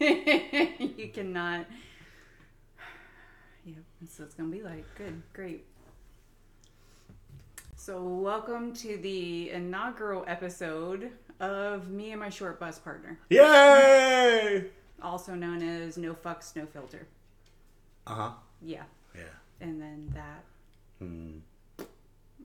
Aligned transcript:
you 0.00 1.10
cannot. 1.12 1.66
Yep, 3.64 3.76
that's 4.00 4.18
what 4.18 4.26
it's 4.26 4.34
gonna 4.34 4.48
be 4.50 4.62
like. 4.62 4.84
Good, 4.96 5.22
great. 5.32 5.64
So, 7.76 8.02
welcome 8.02 8.72
to 8.74 8.96
the 8.98 9.50
inaugural 9.50 10.24
episode 10.26 11.10
of 11.40 11.88
me 11.90 12.12
and 12.12 12.20
my 12.20 12.28
short 12.28 12.58
bus 12.60 12.78
partner, 12.78 13.18
Yay! 13.30 14.66
also 15.02 15.34
known 15.34 15.62
as 15.62 15.96
No 15.96 16.12
Fucks, 16.14 16.54
No 16.56 16.66
Filter. 16.66 17.06
Uh 18.06 18.14
huh. 18.14 18.30
Yeah, 18.62 18.82
Yeah. 19.14 19.22
and 19.60 19.80
then 19.80 20.12
that. 20.14 20.44
Hmm. 20.98 21.38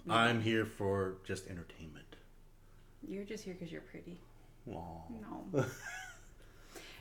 I'm 0.09 0.41
here 0.41 0.65
for 0.65 1.15
just 1.23 1.47
entertainment. 1.47 2.15
You're 3.07 3.23
just 3.23 3.43
here 3.43 3.53
because 3.53 3.71
you're 3.71 3.81
pretty. 3.81 4.19
Aw. 4.71 4.75
No. 5.21 5.65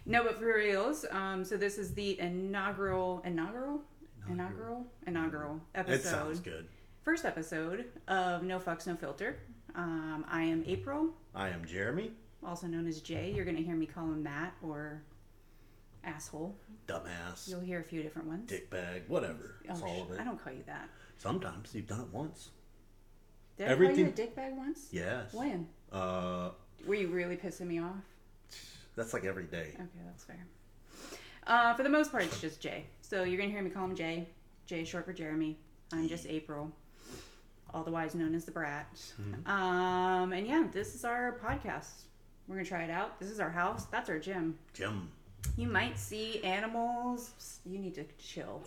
no, 0.06 0.23
but 0.24 0.38
for 0.38 0.47
reals. 0.47 1.05
Um, 1.11 1.45
so 1.45 1.56
this 1.56 1.79
is 1.79 1.95
the 1.95 2.19
inaugural, 2.20 3.23
inaugural, 3.24 3.80
inaugural, 4.28 4.87
inaugural 5.06 5.61
episode. 5.75 5.95
It 5.95 6.02
sounds 6.05 6.41
good. 6.41 6.66
First 7.02 7.25
episode 7.25 7.87
of 8.09 8.42
No 8.42 8.59
Fucks 8.59 8.87
No 8.87 8.95
Filter. 8.97 9.38
Um, 9.75 10.25
I 10.28 10.42
am 10.42 10.62
April, 10.66 11.09
I 11.34 11.48
am 11.48 11.65
Jeremy, 11.65 12.12
also 12.47 12.66
known 12.66 12.87
as 12.87 13.01
Jay. 13.01 13.33
You're 13.34 13.45
gonna 13.47 13.59
hear 13.62 13.75
me 13.75 13.87
call 13.87 14.05
him 14.05 14.23
Matt 14.23 14.52
or 14.62 15.02
asshole. 16.05 16.55
dumbass, 16.87 17.48
You'll 17.48 17.61
hear 17.61 17.80
a 17.80 17.84
few 17.84 18.03
different 18.03 18.28
ones. 18.28 18.50
dickbag, 18.50 19.09
whatever. 19.09 19.56
Oh, 19.69 19.73
It's 19.73 19.83
all 19.83 19.97
sh- 19.97 20.00
of 20.03 20.11
it. 20.12 20.20
I 20.20 20.25
don't 20.25 20.42
call 20.42 20.53
you 20.53 20.62
that. 20.66 20.89
Sometimes 21.16 21.75
you've 21.75 21.87
done 21.87 22.00
it 22.03 22.09
once. 22.12 22.50
Did 23.56 23.69
I 23.70 23.75
call 23.77 23.97
you 23.97 24.06
a 24.06 24.11
dickbag 24.11 24.56
once? 24.56 24.89
Yes. 24.91 25.33
When? 25.33 25.69
Uh, 25.91 26.50
Were 26.87 26.95
you 26.97 27.09
really 27.09 27.37
pissing 27.37 27.66
me 27.69 27.80
off? 27.80 27.95
That's 28.96 29.12
like 29.12 29.24
every 29.24 29.45
day. 29.45 29.70
Okay, 29.74 30.00
that's 30.06 30.25
fair. 30.25 30.47
Uh, 31.47 31.75
for 31.75 31.83
the 31.83 31.89
most 31.89 32.11
part, 32.12 32.25
it's 32.25 32.41
just 32.41 32.61
Jay. 32.61 32.84
So 33.00 33.25
you're 33.25 33.39
gonna 33.39 33.50
hear 33.50 33.62
me 33.62 33.70
call 33.70 33.84
him 33.84 33.97
Jay. 33.97 34.28
Jay, 34.66 34.84
short 34.84 35.05
for 35.05 35.12
Jeremy. 35.12 35.58
I'm 35.92 36.08
just 36.08 36.27
April, 36.27 36.70
otherwise 37.75 38.14
known 38.14 38.34
as 38.34 38.44
the 38.44 38.53
Brat. 38.53 39.00
Um, 39.47 40.33
and 40.33 40.47
yeah, 40.47 40.66
this 40.72 40.94
is 40.94 41.05
our 41.05 41.39
podcast. 41.44 42.05
We're 42.48 42.56
gonna 42.56 42.69
try 42.69 42.83
it 42.84 42.91
out. 42.91 43.19
This 43.20 43.31
is 43.31 43.41
our 43.41 43.50
house. 43.50 43.86
That's 43.86 44.08
our 44.08 44.19
gym. 44.19 44.58
Gym. 44.72 45.11
You 45.56 45.66
might 45.66 45.98
see 45.98 46.42
animals. 46.44 47.61
You 47.66 47.78
need 47.81 47.94
to 47.97 48.05
chill. 48.19 48.62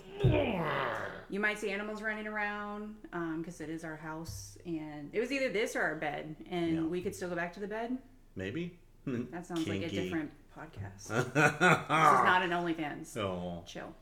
You 1.30 1.40
might 1.40 1.58
see 1.58 1.72
animals 1.72 2.02
running 2.02 2.28
around 2.28 2.96
because 3.38 3.62
it 3.62 3.70
is 3.70 3.84
our 3.84 3.96
house, 3.96 4.58
and 4.66 5.10
it 5.14 5.20
was 5.20 5.32
either 5.32 5.50
this 5.50 5.76
or 5.76 5.82
our 5.82 5.96
bed, 5.96 6.36
and 6.52 6.76
Yeah. 6.76 6.82
we 6.84 7.02
could 7.02 7.16
still 7.16 7.30
go 7.30 7.36
back 7.36 7.54
to 7.54 7.60
the 7.60 7.68
bed. 7.68 7.98
Maybe. 8.36 8.78
That 9.06 9.46
sounds 9.46 9.68
like 9.68 9.82
a 9.84 9.90
different 9.90 10.32
podcast. 10.58 11.08
this 11.08 11.26
is 11.28 11.60
not 11.60 12.42
an 12.44 12.50
OnlyFans. 12.52 13.16
Oh. 13.18 13.64
Chill. 13.66 13.94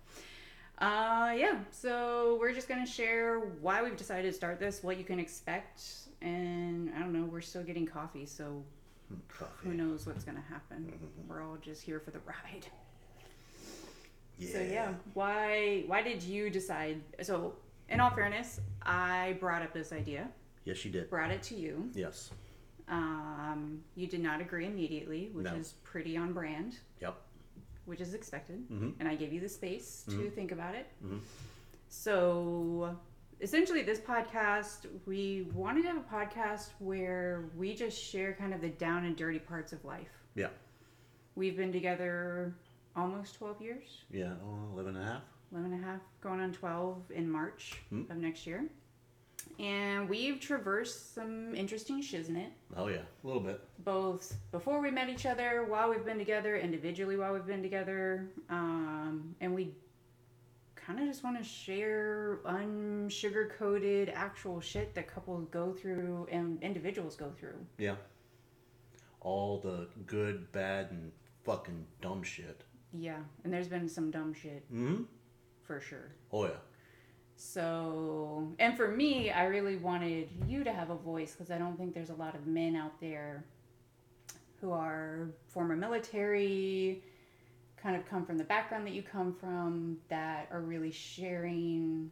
Uh, 0.80 1.34
yeah. 1.38 1.60
So 1.72 2.38
we're 2.40 2.54
just 2.54 2.68
gonna 2.68 2.86
share 2.86 3.40
why 3.62 3.82
we've 3.84 3.96
decided 3.98 4.28
to 4.30 4.34
start 4.34 4.60
this, 4.60 4.84
what 4.84 4.98
you 4.98 5.04
can 5.04 5.20
expect, 5.20 5.82
and 6.22 6.92
I 6.96 7.00
don't 7.00 7.14
know. 7.14 7.26
We're 7.26 7.42
still 7.42 7.64
getting 7.64 7.86
coffee, 7.86 8.26
so 8.26 8.64
Coffee. 9.30 9.52
who 9.70 9.74
knows 9.74 10.06
what's 10.08 10.24
gonna 10.24 10.44
happen. 10.50 10.92
We're 11.28 11.44
all 11.44 11.58
just 11.62 11.82
here 11.84 12.00
for 12.00 12.12
the 12.12 12.20
ride. 12.26 12.66
Yeah. 14.40 14.52
So 14.52 14.62
yeah, 14.62 14.94
why 15.14 15.84
why 15.88 16.02
did 16.02 16.24
you 16.24 16.50
decide? 16.50 17.02
So 17.22 17.54
in 17.90 18.00
all 18.00 18.10
fairness, 18.12 18.60
I 18.82 19.38
brought 19.40 19.62
up 19.62 19.74
this 19.74 19.92
idea, 19.94 20.28
Yes, 20.66 20.84
you 20.84 20.92
did. 20.92 21.10
brought 21.10 21.30
it 21.32 21.44
to 21.44 21.56
you. 21.56 21.90
Yes. 21.94 22.32
Um, 22.88 23.84
you 23.96 24.08
did 24.08 24.22
not 24.22 24.42
agree 24.42 24.66
immediately, 24.66 25.30
which 25.34 25.46
No. 25.46 25.56
is 25.56 25.74
pretty 25.84 26.18
on 26.18 26.34
brand, 26.34 26.80
Yep. 27.02 27.16
which 27.86 28.02
is 28.02 28.14
expected. 28.14 28.68
Mhm. 28.70 28.96
And 29.00 29.08
I 29.08 29.16
gave 29.16 29.32
you 29.34 29.40
the 29.40 29.50
space 29.50 30.04
to 30.10 30.30
think 30.32 30.52
about 30.52 30.76
it. 30.76 30.88
Mhm. 31.04 31.22
So 31.90 32.98
essentially, 33.40 33.84
this 33.84 34.00
podcast, 34.00 34.88
we 35.06 35.44
wanted 35.54 35.84
to 35.84 35.88
have 35.90 35.98
a 35.98 36.02
podcast 36.16 36.70
where 36.80 37.50
we 37.56 37.74
just 37.76 37.98
share 38.02 38.34
kind 38.34 38.54
of 38.54 38.62
the 38.62 38.70
down 38.70 39.06
and 39.06 39.16
dirty 39.16 39.40
parts 39.40 39.74
of 39.74 39.84
life. 39.86 40.24
Yeah. 40.36 40.50
We've 41.36 41.56
been 41.58 41.72
together 41.72 42.54
almost 42.96 43.36
12 43.36 43.62
years. 43.62 44.04
Yeah. 44.12 44.36
Oh, 44.44 44.70
11 44.74 44.96
and 44.96 45.04
a 45.06 45.08
half. 45.08 45.24
11 45.52 45.74
and 45.74 45.84
a 45.84 45.88
half, 45.88 46.02
going 46.22 46.40
on 46.42 46.52
12 46.52 47.12
in 47.12 47.30
March 47.30 47.82
Hmm. 47.90 48.04
of 48.10 48.18
next 48.18 48.46
year. 48.48 48.68
And 49.64 50.10
we've 50.10 50.42
traversed 50.42 51.16
some 51.16 51.56
interesting 51.56 52.02
shiznit, 52.02 52.50
Oh, 52.76 52.88
yeah. 52.88 52.98
A 53.24 53.28
little 53.28 53.42
bit. 53.42 53.62
both 53.80 54.36
before 54.52 54.82
we 54.82 54.92
met 54.92 55.08
each 55.10 55.26
other, 55.26 55.64
while 55.70 55.90
we've 55.90 56.04
been 56.06 56.18
together, 56.18 56.58
individually 56.58 57.16
while 57.16 57.32
we've 57.34 57.46
been 57.46 57.64
together. 57.64 58.28
Um, 58.50 59.34
and 59.40 59.56
we 59.56 59.74
kind 60.76 61.00
of 61.00 61.06
just 61.08 61.24
want 61.24 61.38
to 61.38 61.44
share 61.46 62.40
unsugar 62.46 63.52
coated 63.58 64.10
actual 64.14 64.60
shit 64.60 64.94
that 64.96 65.08
couples 65.08 65.48
go 65.50 65.72
through 65.72 66.28
and 66.30 66.62
individuals 66.62 67.16
go 67.16 67.32
through. 67.40 67.56
Yeah. 67.78 67.96
All 69.22 69.60
the 69.62 69.88
good, 70.06 70.52
bad, 70.52 70.92
and 70.92 71.10
fucking 71.46 71.86
dumb 72.02 72.22
shit. 72.22 72.66
Yeah. 72.92 73.20
And 73.46 73.54
there's 73.54 73.70
been 73.70 73.88
some 73.88 74.12
dumb 74.12 74.34
shit 74.34 74.66
hmm 74.70 75.04
for 75.62 75.80
sure. 75.80 76.12
Oh, 76.34 76.44
yeah. 76.44 76.52
So, 77.36 78.54
and 78.60 78.78
for 78.78 78.88
me, 78.90 79.32
I 79.32 79.46
really 79.46 79.76
wanted 79.78 80.30
you 80.48 80.64
to 80.64 80.72
have 80.72 80.90
a 80.90 80.96
voice 80.96 81.32
because 81.32 81.52
I 81.52 81.58
don't 81.58 81.78
think 81.78 81.94
there's 81.94 82.10
a 82.10 82.16
lot 82.16 82.36
of 82.36 82.48
men 82.48 82.76
out 82.76 83.00
there 83.02 83.44
who 84.62 84.72
are 84.72 85.30
former 85.50 85.76
military, 85.76 87.04
kind 87.76 87.96
of 87.96 88.06
come 88.08 88.26
from 88.26 88.38
the 88.38 88.44
background 88.46 88.88
that 88.88 88.94
you 88.94 89.04
come 89.04 89.34
from, 89.34 89.98
that 90.10 90.48
are 90.52 90.62
really 90.62 90.92
sharing 90.92 92.10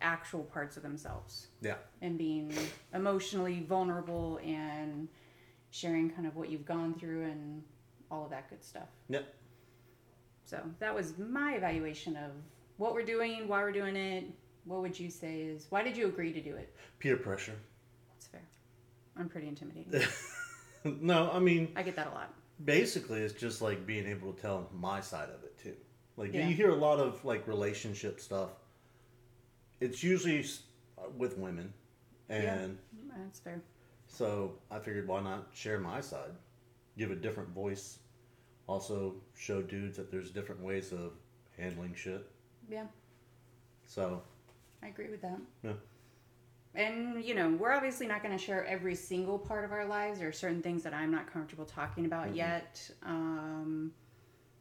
actual 0.00 0.42
parts 0.44 0.76
of 0.76 0.82
themselves 0.82 1.48
Yeah. 1.60 1.76
and 2.02 2.18
being 2.18 2.52
emotionally 2.94 3.60
vulnerable 3.60 4.38
and 4.44 5.08
sharing 5.70 6.10
kind 6.10 6.26
of 6.26 6.36
what 6.36 6.48
you've 6.50 6.64
gone 6.66 6.94
through 6.94 7.24
and 7.24 7.62
all 8.10 8.24
of 8.24 8.30
that 8.30 8.48
good 8.48 8.64
stuff. 8.64 8.88
Yep. 9.08 9.34
So 10.44 10.62
that 10.78 10.94
was 10.94 11.18
my 11.18 11.54
evaluation 11.54 12.16
of 12.16 12.32
what 12.78 12.94
we're 12.94 13.02
doing, 13.04 13.46
why 13.46 13.62
we're 13.62 13.72
doing 13.72 13.94
it. 13.96 14.24
What 14.64 14.80
would 14.82 14.98
you 14.98 15.10
say 15.10 15.42
is 15.42 15.66
why 15.70 15.82
did 15.82 15.96
you 15.96 16.06
agree 16.06 16.32
to 16.32 16.40
do 16.40 16.54
it? 16.56 16.74
Peer 16.98 17.16
pressure. 17.16 17.54
That's 18.12 18.26
fair. 18.26 18.42
I'm 19.16 19.28
pretty 19.28 19.48
intimidating. 19.48 20.02
no, 20.84 21.30
I 21.32 21.38
mean, 21.38 21.72
I 21.76 21.82
get 21.82 21.96
that 21.96 22.08
a 22.08 22.10
lot. 22.10 22.32
basically, 22.64 23.20
it's 23.20 23.34
just 23.38 23.62
like 23.62 23.86
being 23.86 24.06
able 24.06 24.32
to 24.32 24.40
tell 24.40 24.68
my 24.74 25.00
side 25.00 25.28
of 25.30 25.42
it 25.44 25.58
too. 25.58 25.74
Like 26.16 26.32
Yeah. 26.34 26.48
you 26.48 26.54
hear 26.54 26.70
a 26.70 26.74
lot 26.76 26.98
of 26.98 27.24
like 27.24 27.46
relationship 27.46 28.20
stuff. 28.20 28.50
It's 29.80 30.02
usually 30.02 30.44
with 31.16 31.38
women, 31.38 31.72
and 32.28 32.76
That's 33.16 33.38
fair. 33.40 33.62
so 34.08 34.54
I 34.70 34.80
figured 34.80 35.06
why 35.06 35.22
not 35.22 35.46
share 35.54 35.78
my 35.78 36.00
side, 36.00 36.32
give 36.98 37.10
a 37.12 37.14
different 37.16 37.50
voice, 37.50 38.00
also 38.66 39.14
show 39.36 39.62
dudes 39.62 39.96
that 39.96 40.10
there's 40.10 40.30
different 40.30 40.60
ways 40.60 40.92
of 40.92 41.12
handling 41.56 41.94
shit. 41.94 42.26
Yeah, 42.70 42.84
So 43.86 44.22
I 44.82 44.88
agree 44.88 45.08
with 45.08 45.22
that. 45.22 45.38
yeah, 45.62 45.72
And 46.74 47.24
you 47.24 47.34
know, 47.34 47.50
we're 47.50 47.72
obviously 47.72 48.06
not 48.06 48.22
going 48.22 48.36
to 48.36 48.42
share 48.42 48.66
every 48.66 48.94
single 48.94 49.38
part 49.38 49.64
of 49.64 49.72
our 49.72 49.86
lives. 49.86 50.18
There 50.18 50.28
are 50.28 50.32
certain 50.32 50.62
things 50.62 50.82
that 50.82 50.92
I'm 50.92 51.10
not 51.10 51.32
comfortable 51.32 51.64
talking 51.64 52.04
about 52.04 52.34
yet. 52.34 52.90
Um, 53.02 53.92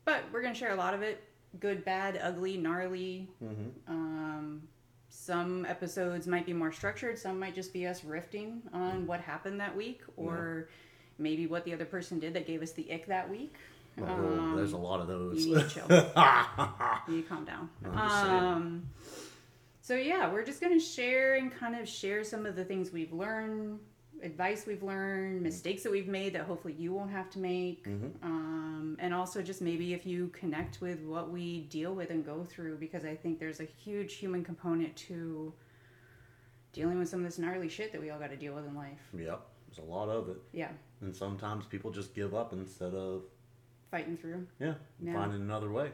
but 0.05 0.23
we're 0.31 0.41
going 0.41 0.53
to 0.53 0.59
share 0.59 0.71
a 0.71 0.75
lot 0.77 0.93
of 0.93 1.01
it: 1.01 1.23
good, 1.59 1.83
bad, 1.83 2.19
ugly, 2.21 2.57
gnarly. 2.57 3.27
mm-hmm. 3.43 3.69
Um, 3.91 4.61
some 5.09 5.65
episodes 5.65 6.27
might 6.27 6.45
be 6.45 6.53
more 6.53 6.71
structured. 6.71 7.17
Some 7.17 7.39
might 7.39 7.55
just 7.55 7.73
be 7.73 7.87
us 7.87 8.01
riffing 8.01 8.59
on 8.73 9.07
what 9.07 9.19
happened 9.19 9.59
that 9.59 9.75
week, 9.75 10.01
or 10.15 10.69
maybe 11.17 11.47
what 11.47 11.65
the 11.65 11.73
other 11.73 11.85
person 11.85 12.19
did 12.19 12.33
that 12.35 12.45
gave 12.47 12.61
us 12.61 12.71
the 12.71 12.91
ick 12.93 13.07
that 13.07 13.29
week. 13.29 13.55
Um, 14.01 14.53
there's 14.55 14.73
a 14.73 14.77
lot 14.77 14.99
of 15.01 15.07
those. 15.07 15.45
you 15.45 15.55
need 15.55 15.61
to 15.63 15.69
chill. 17.07 17.15
you 17.15 17.23
calm 17.23 17.45
down. 17.45 17.69
I'm 17.85 17.93
just 17.93 18.21
saying. 18.23 18.33
Um, 18.43 18.89
so 19.81 19.95
yeah, 19.95 20.31
we're 20.31 20.43
just 20.45 20.61
gonna 20.61 20.79
share 20.79 21.35
and 21.35 21.51
kind 21.51 21.75
of 21.79 21.87
share 21.87 22.23
some 22.23 22.45
of 22.45 22.55
the 22.55 22.65
things 22.65 22.91
we've 22.91 23.13
learned, 23.13 23.79
advice 24.21 24.65
we've 24.67 24.83
learned, 24.83 25.41
mistakes 25.41 25.83
that 25.83 25.91
we've 25.91 26.07
made 26.09 26.33
that 26.33 26.43
hopefully 26.43 26.73
you 26.77 26.91
won't 26.93 27.11
have 27.11 27.29
to 27.31 27.39
make, 27.39 27.85
Mhm. 27.87 28.11
um, 28.23 28.97
and 28.99 29.13
also 29.13 29.41
just 29.41 29.61
maybe 29.61 29.93
if 29.93 30.05
you 30.05 30.27
connect 30.29 30.81
with 30.81 31.01
what 31.03 31.31
we 31.31 31.61
deal 31.61 31.95
with 31.95 32.09
and 32.09 32.25
go 32.25 32.43
through, 32.43 32.77
because 32.77 33.05
I 33.05 33.15
think 33.15 33.39
there's 33.39 33.59
a 33.61 33.65
huge 33.65 34.15
human 34.15 34.43
component 34.43 34.95
to 35.07 35.53
dealing 36.73 36.99
with 36.99 37.09
some 37.09 37.19
of 37.21 37.25
this 37.25 37.39
gnarly 37.39 37.69
shit 37.69 37.91
that 37.93 38.01
we 38.01 38.09
all 38.09 38.19
got 38.19 38.29
to 38.29 38.37
deal 38.37 38.53
with 38.53 38.65
in 38.65 38.75
life. 38.75 38.99
Yep, 39.17 39.41
there's 39.67 39.87
a 39.87 39.89
lot 39.89 40.09
of 40.09 40.29
it, 40.29 40.37
Yeah, 40.51 40.71
and 41.01 41.15
sometimes 41.15 41.65
people 41.65 41.91
just 41.91 42.13
give 42.13 42.35
up 42.35 42.53
instead 42.53 42.93
of 42.93 43.23
fighting 43.91 44.17
through. 44.17 44.47
yeah, 44.59 44.73
Yeah. 45.01 45.13
finding 45.13 45.41
another 45.41 45.71
way. 45.71 45.91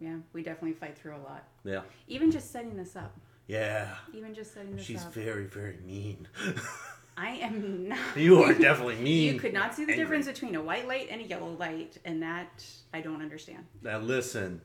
Yeah, 0.00 0.16
we 0.32 0.42
definitely 0.42 0.72
fight 0.74 0.98
through 0.98 1.16
a 1.16 1.22
lot. 1.22 1.44
Yeah, 1.64 1.82
Even 2.08 2.30
just 2.30 2.50
setting 2.50 2.76
this 2.76 2.96
up. 2.96 3.16
yeah. 3.46 3.94
Even 4.12 4.34
just 4.34 4.52
setting 4.54 4.76
this 4.76 4.84
She's 4.84 5.02
up. 5.04 5.14
She's 5.14 5.24
very, 5.24 5.44
very 5.46 5.78
mean. 5.86 6.28
I 7.16 7.30
am 7.36 7.88
not. 7.88 8.16
You 8.16 8.42
are 8.42 8.52
definitely 8.54 8.96
mean. 9.02 9.34
You 9.34 9.40
could 9.40 9.54
not 9.54 9.72
see 9.74 9.84
the 9.84 9.92
Angry. 9.92 10.04
difference 10.04 10.26
between 10.26 10.56
a 10.56 10.62
white 10.62 10.88
light 10.88 11.08
and 11.10 11.20
a 11.20 11.24
yellow 11.24 11.52
light, 11.52 11.96
and 12.04 12.20
that 12.22 12.64
I 12.92 13.00
don't 13.00 13.22
understand. 13.22 13.64
Now 13.82 13.98
listen, 14.00 14.60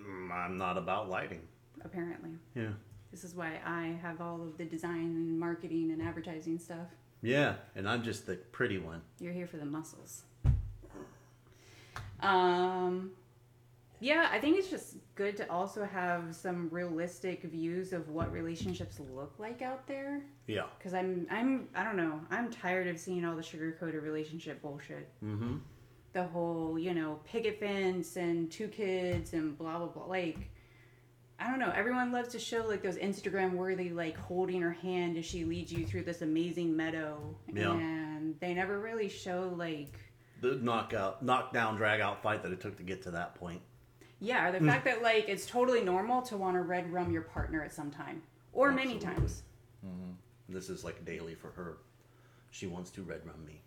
mm, 0.00 0.30
I'm 0.32 0.56
not 0.56 0.78
about 0.78 1.10
lighting. 1.10 1.42
Apparently, 1.84 2.30
Yeah. 2.54 2.70
this 3.10 3.22
is 3.22 3.34
why 3.34 3.60
I 3.66 3.88
have 4.00 4.22
all 4.22 4.40
of 4.42 4.56
the 4.56 4.64
design 4.64 5.14
and 5.14 5.38
marketing 5.38 5.90
and 5.92 6.00
advertising 6.00 6.58
stuff. 6.58 6.88
Yeah, 7.20 7.56
and 7.76 7.86
I'm 7.86 8.02
just 8.02 8.24
the 8.26 8.36
pretty 8.36 8.78
one. 8.78 9.02
You're 9.20 9.34
here 9.34 9.46
for 9.46 9.58
the 9.58 9.66
muscles. 9.66 10.22
Um, 12.24 13.12
yeah, 14.00 14.28
I 14.30 14.38
think 14.38 14.58
it's 14.58 14.68
just 14.68 14.96
good 15.14 15.36
to 15.38 15.50
also 15.50 15.84
have 15.84 16.34
some 16.34 16.68
realistic 16.70 17.42
views 17.44 17.92
of 17.92 18.08
what 18.08 18.32
relationships 18.32 19.00
look 19.14 19.34
like 19.38 19.62
out 19.62 19.86
there. 19.86 20.22
Yeah. 20.46 20.64
Because 20.76 20.94
I'm, 20.94 21.26
I'm, 21.30 21.68
I 21.74 21.84
don't 21.84 21.96
know, 21.96 22.20
I'm 22.30 22.50
tired 22.50 22.88
of 22.88 22.98
seeing 22.98 23.24
all 23.24 23.36
the 23.36 23.42
sugar-coated 23.42 24.02
relationship 24.02 24.60
bullshit. 24.60 25.08
Mm-hmm. 25.24 25.56
The 26.12 26.24
whole, 26.24 26.78
you 26.78 26.94
know, 26.94 27.18
picket 27.24 27.58
fence 27.58 28.16
and 28.16 28.50
two 28.50 28.68
kids 28.68 29.32
and 29.32 29.56
blah 29.58 29.78
blah 29.78 29.88
blah. 29.88 30.06
Like, 30.06 30.50
I 31.40 31.50
don't 31.50 31.58
know. 31.58 31.72
Everyone 31.74 32.12
loves 32.12 32.28
to 32.30 32.38
show 32.38 32.64
like 32.68 32.82
those 32.82 32.96
Instagram 32.96 33.54
worthy, 33.54 33.90
like 33.90 34.16
holding 34.16 34.60
her 34.62 34.70
hand 34.70 35.16
as 35.16 35.24
she 35.24 35.44
leads 35.44 35.72
you 35.72 35.84
through 35.84 36.02
this 36.04 36.22
amazing 36.22 36.76
meadow, 36.76 37.34
Yeah. 37.52 37.72
and 37.72 38.38
they 38.38 38.54
never 38.54 38.78
really 38.78 39.08
show 39.08 39.52
like 39.56 39.98
The 40.44 40.56
knockout, 40.56 41.22
knockdown, 41.22 41.76
drag 41.76 42.02
out 42.02 42.22
fight 42.22 42.42
that 42.42 42.52
it 42.52 42.60
took 42.60 42.76
to 42.76 42.82
get 42.82 43.02
to 43.04 43.12
that 43.12 43.34
point. 43.34 43.62
Yeah, 44.20 44.46
or 44.46 44.52
the 44.52 44.58
mm. 44.58 44.66
fact 44.66 44.84
that 44.84 45.02
like 45.02 45.24
it's 45.26 45.46
totally 45.46 45.80
normal 45.80 46.20
to 46.20 46.36
want 46.36 46.56
to 46.56 46.60
red 46.60 46.92
rum 46.92 47.10
your 47.10 47.22
partner 47.22 47.62
at 47.62 47.72
some 47.72 47.90
time 47.90 48.22
or 48.52 48.70
many 48.70 48.96
Absolutely. 48.96 49.20
times. 49.20 49.42
Mm-hmm. 49.86 50.10
This 50.50 50.68
is 50.68 50.84
like 50.84 51.02
daily 51.06 51.34
for 51.34 51.48
her. 51.52 51.78
She 52.50 52.66
wants 52.66 52.90
to 52.90 53.02
red 53.02 53.24
rum 53.24 53.42
me. 53.46 53.62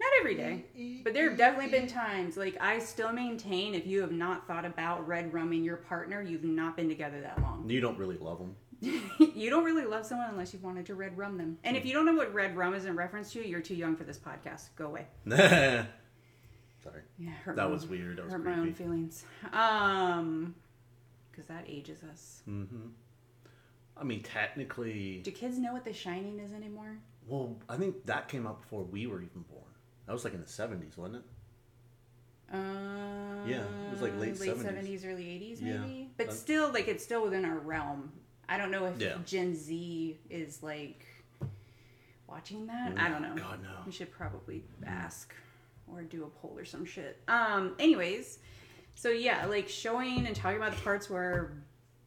Not 0.00 0.10
every 0.18 0.34
day, 0.34 0.64
but 1.04 1.14
there 1.14 1.28
have 1.28 1.38
definitely 1.38 1.70
been 1.70 1.86
times 1.86 2.36
like 2.36 2.56
I 2.60 2.80
still 2.80 3.12
maintain 3.12 3.76
if 3.76 3.86
you 3.86 4.00
have 4.00 4.10
not 4.10 4.48
thought 4.48 4.64
about 4.64 5.06
red 5.06 5.32
rumming 5.32 5.62
your 5.62 5.76
partner, 5.76 6.20
you've 6.20 6.42
not 6.42 6.76
been 6.76 6.88
together 6.88 7.20
that 7.20 7.40
long. 7.40 7.70
You 7.70 7.80
don't 7.80 7.96
really 7.96 8.18
love 8.18 8.38
them. 8.38 8.56
you 8.80 9.48
don't 9.48 9.64
really 9.64 9.84
love 9.84 10.04
someone 10.04 10.30
unless 10.30 10.52
you've 10.52 10.64
wanted 10.64 10.86
to 10.86 10.96
red 10.96 11.16
rum 11.16 11.38
them. 11.38 11.58
And 11.62 11.76
if 11.76 11.84
mm. 11.84 11.86
you 11.86 11.92
don't 11.92 12.06
know 12.06 12.14
what 12.14 12.34
red 12.34 12.56
rum 12.56 12.74
is 12.74 12.86
in 12.86 12.96
reference 12.96 13.32
to, 13.34 13.46
you're 13.46 13.60
too 13.60 13.76
young 13.76 13.94
for 13.94 14.02
this 14.02 14.18
podcast. 14.18 14.70
Go 14.74 14.86
away. 14.86 15.06
Sorry. 16.82 17.02
Yeah, 17.18 17.30
hurt 17.30 17.56
That 17.56 17.64
my 17.66 17.70
was 17.72 17.86
weird. 17.86 18.16
That 18.18 18.24
was 18.24 18.32
hurt 18.32 18.44
my 18.44 18.54
own 18.54 18.72
feelings. 18.72 19.24
Um, 19.52 20.54
because 21.30 21.46
that 21.46 21.64
ages 21.68 22.02
us. 22.02 22.42
Mm-hmm. 22.48 22.88
I 23.96 24.04
mean, 24.04 24.22
technically, 24.22 25.20
Do 25.22 25.30
kids 25.30 25.58
know 25.58 25.72
what 25.74 25.84
The 25.84 25.92
Shining 25.92 26.38
is 26.40 26.52
anymore? 26.52 26.98
well, 27.26 27.56
I 27.68 27.76
think 27.76 28.06
that 28.06 28.28
came 28.28 28.46
out 28.46 28.62
before 28.62 28.82
we 28.82 29.06
were 29.06 29.20
even 29.20 29.42
born. 29.42 29.62
That 30.06 30.12
was 30.14 30.24
like 30.24 30.32
in 30.34 30.40
the 30.40 30.46
70s, 30.46 30.96
wasn't 30.96 31.16
it? 31.16 31.24
Uh, 32.52 32.56
Yeah, 33.46 33.62
it 33.86 33.92
was 33.92 34.02
like 34.02 34.18
late 34.18 34.34
70s. 34.34 34.64
70s, 34.64 35.06
early 35.06 35.24
80s, 35.24 35.60
Yeah. 35.60 35.78
maybe. 35.78 36.10
But 36.16 36.28
Uh, 36.28 36.32
still, 36.32 36.72
like, 36.72 36.88
it's 36.88 37.04
still 37.04 37.22
within 37.22 37.44
our 37.44 37.58
realm. 37.58 38.10
I 38.48 38.56
don't 38.58 38.70
know 38.72 38.86
if 38.86 39.00
Yeah. 39.00 39.18
Gen 39.24 39.54
Z 39.54 40.18
is, 40.30 40.62
like, 40.62 41.04
watching 42.26 42.66
that. 42.66 42.98
I 42.98 43.08
don't 43.08 43.22
know. 43.22 43.34
God, 43.36 43.62
no. 43.62 43.82
We 43.86 43.92
should 43.92 44.10
probably 44.10 44.64
ask 44.84 45.32
or 45.94 46.02
do 46.02 46.24
a 46.24 46.28
poll 46.28 46.54
or 46.56 46.64
some 46.64 46.84
shit. 46.84 47.20
Um, 47.28 47.74
anyways, 47.78 48.38
so 48.94 49.08
yeah, 49.10 49.46
like, 49.46 49.68
showing 49.68 50.26
and 50.26 50.34
talking 50.36 50.56
about 50.58 50.72
the 50.76 50.82
parts 50.82 51.08
where, 51.10 51.62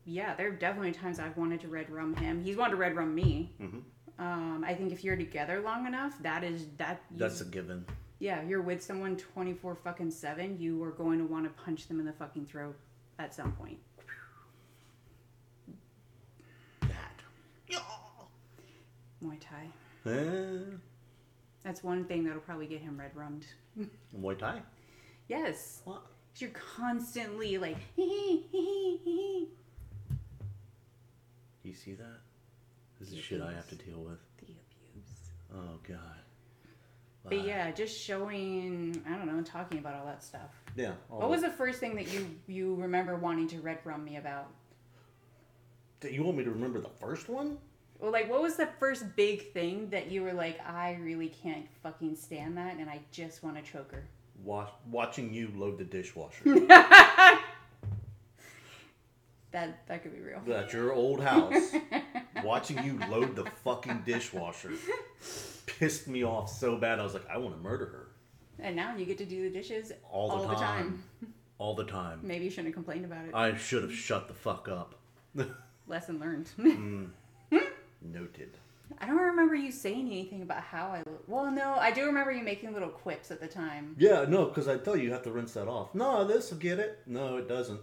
yeah, 0.05 0.35
there 0.35 0.47
are 0.49 0.51
definitely 0.51 0.91
times 0.91 1.19
I've 1.19 1.37
wanted 1.37 1.61
to 1.61 1.67
red 1.67 1.89
rum 1.89 2.15
him. 2.15 2.43
He's 2.43 2.55
wanted 2.57 2.71
to 2.71 2.77
red 2.77 2.95
rum 2.95 3.13
me. 3.15 3.53
Mhm. 3.59 3.83
Um, 4.19 4.63
I 4.65 4.75
think 4.75 4.91
if 4.91 5.03
you're 5.03 5.15
together 5.15 5.59
long 5.61 5.87
enough, 5.87 6.21
that 6.21 6.43
is 6.43 6.67
that. 6.77 7.01
you- 7.11 7.17
That's 7.17 7.41
a 7.41 7.45
given. 7.45 7.85
yeah, 8.19 8.43
you're 8.43 8.61
with 8.61 8.81
someone 8.83 9.17
24 9.17 9.75
fucking 9.75 10.11
7, 10.11 10.59
you 10.59 10.81
are 10.83 10.91
going 10.91 11.19
to 11.19 11.25
want 11.25 11.45
to 11.45 11.63
punch 11.63 11.87
them 11.87 11.99
in 11.99 12.05
the 12.05 12.13
fucking 12.13 12.45
throat 12.45 12.75
at 13.19 13.33
some 13.33 13.51
point. 13.53 13.79
That. 16.81 17.21
Muay 19.23 19.37
Thai. 19.39 19.69
Eh, 20.05 20.75
That's 21.63 21.83
one 21.83 22.03
thing 22.05 22.23
that'll 22.25 22.41
probably 22.41 22.67
get 22.67 22.81
him 22.81 22.99
red 22.99 23.11
rummed. 23.15 23.45
Muay 24.19 24.37
Thai? 24.37 24.61
Yes. 25.27 25.81
What? 25.85 26.03
you're 26.37 26.49
constantly 26.51 27.57
like, 27.59 27.77
hee 27.95 28.07
hee 28.09 28.47
hee 28.51 28.97
hee 28.97 28.99
hee. 29.03 29.47
You 31.63 31.73
see 31.73 31.93
that? 31.93 32.19
This 32.99 33.09
is 33.09 33.15
The 33.15 33.21
shit 33.21 33.41
I 33.41 33.53
have 33.53 33.67
to 33.69 33.75
deal 33.75 33.99
with. 33.99 34.19
The 34.39 34.45
abuse. 34.47 35.31
Oh, 35.53 35.77
God. 35.87 35.99
But 37.25 37.45
yeah, 37.45 37.71
just 37.71 37.97
showing, 37.97 39.01
I 39.07 39.11
don't 39.15 39.27
know, 39.27 39.41
talking 39.43 39.77
about 39.77 39.95
all 39.95 40.05
that 40.07 40.21
stuff. 40.23 40.49
Yeah. 40.75 40.93
What 41.07 41.29
was 41.29 41.41
the- 41.41 41.47
the 41.47 41.53
first 41.53 41.79
thing 41.79 41.95
that 41.95 42.11
you 42.11 42.27
you 42.47 42.75
remember 42.75 43.15
wanting 43.15 43.47
to 43.49 43.61
red 43.61 43.79
rum 43.85 44.03
me 44.03 44.17
about? 44.17 44.47
You 46.03 46.23
want 46.23 46.37
me 46.37 46.43
to 46.43 46.51
remember 46.51 46.81
the 46.81 46.89
first 46.89 47.29
one? 47.29 47.57
Well, 48.03 48.11
like, 48.11 48.29
what 48.29 48.41
was 48.41 48.57
the 48.57 48.67
first 48.81 49.15
big 49.15 49.53
thing 49.53 49.89
that 49.91 50.11
you 50.11 50.23
were 50.23 50.33
like, 50.33 50.59
I 50.67 50.97
really 51.01 51.29
can't 51.29 51.65
fucking 51.81 52.17
stand 52.17 52.57
that, 52.57 52.75
and 52.75 52.89
I 52.89 52.99
just 53.13 53.43
want 53.43 53.55
to 53.55 53.61
choke 53.61 53.93
her? 53.93 54.05
Wa- 54.43 54.67
watching 54.91 55.33
you 55.33 55.49
load 55.55 55.77
the 55.77 55.85
dishwasher. 55.85 56.43
That 59.51 59.85
that 59.87 60.01
could 60.01 60.13
be 60.15 60.19
real. 60.19 60.41
at 60.51 60.73
your 60.73 60.93
old 60.93 61.21
house, 61.21 61.53
watching 62.43 62.83
you 62.83 62.99
load 63.07 63.35
the 63.35 63.45
fucking 63.63 64.01
dishwasher 64.03 64.71
pissed 65.67 66.07
me 66.07 66.23
off 66.23 66.49
so 66.49 66.75
bad. 66.75 66.99
I 66.99 67.03
was 67.03 67.13
like, 67.13 67.29
I 67.29 67.37
want 67.37 67.55
to 67.55 67.61
murder 67.61 67.85
her 67.85 68.07
And 68.57 68.75
now 68.75 68.95
you 68.95 69.05
get 69.05 69.19
to 69.19 69.25
do 69.25 69.43
the 69.43 69.51
dishes 69.55 69.91
all 70.11 70.47
the 70.47 70.55
time. 70.55 71.03
All 71.59 71.75
the 71.75 71.85
time. 71.85 72.19
Maybe 72.23 72.45
you 72.45 72.49
shouldn't 72.49 72.69
have 72.69 72.73
complained 72.73 73.05
about 73.05 73.25
it. 73.25 73.35
I 73.35 73.55
should 73.55 73.83
have 73.83 73.93
shut 73.93 74.27
the 74.27 74.33
fuck 74.33 74.67
up. 74.67 74.95
Lesson 75.87 76.19
learned. 76.19 76.49
Mm. 76.57 77.09
Noted. 78.03 78.57
I 78.99 79.07
don't 79.07 79.17
remember 79.17 79.55
you 79.55 79.71
saying 79.71 80.07
anything 80.07 80.41
about 80.41 80.61
how 80.61 80.87
I 80.87 80.97
look. 80.99 81.23
Well, 81.27 81.49
no, 81.49 81.73
I 81.75 81.89
do 81.91 82.05
remember 82.05 82.31
you 82.31 82.43
making 82.43 82.73
little 82.73 82.89
quips 82.89 83.31
at 83.31 83.39
the 83.39 83.47
time. 83.47 83.95
Yeah, 83.97 84.25
no, 84.27 84.45
because 84.45 84.67
I 84.67 84.77
tell 84.77 84.95
you, 84.95 85.03
you 85.05 85.11
have 85.13 85.23
to 85.23 85.31
rinse 85.31 85.53
that 85.53 85.67
off. 85.67 85.95
No, 85.95 86.25
this 86.25 86.51
will 86.51 86.57
get 86.59 86.79
it. 86.79 86.99
No, 87.07 87.37
it 87.37 87.47
doesn't. 87.47 87.79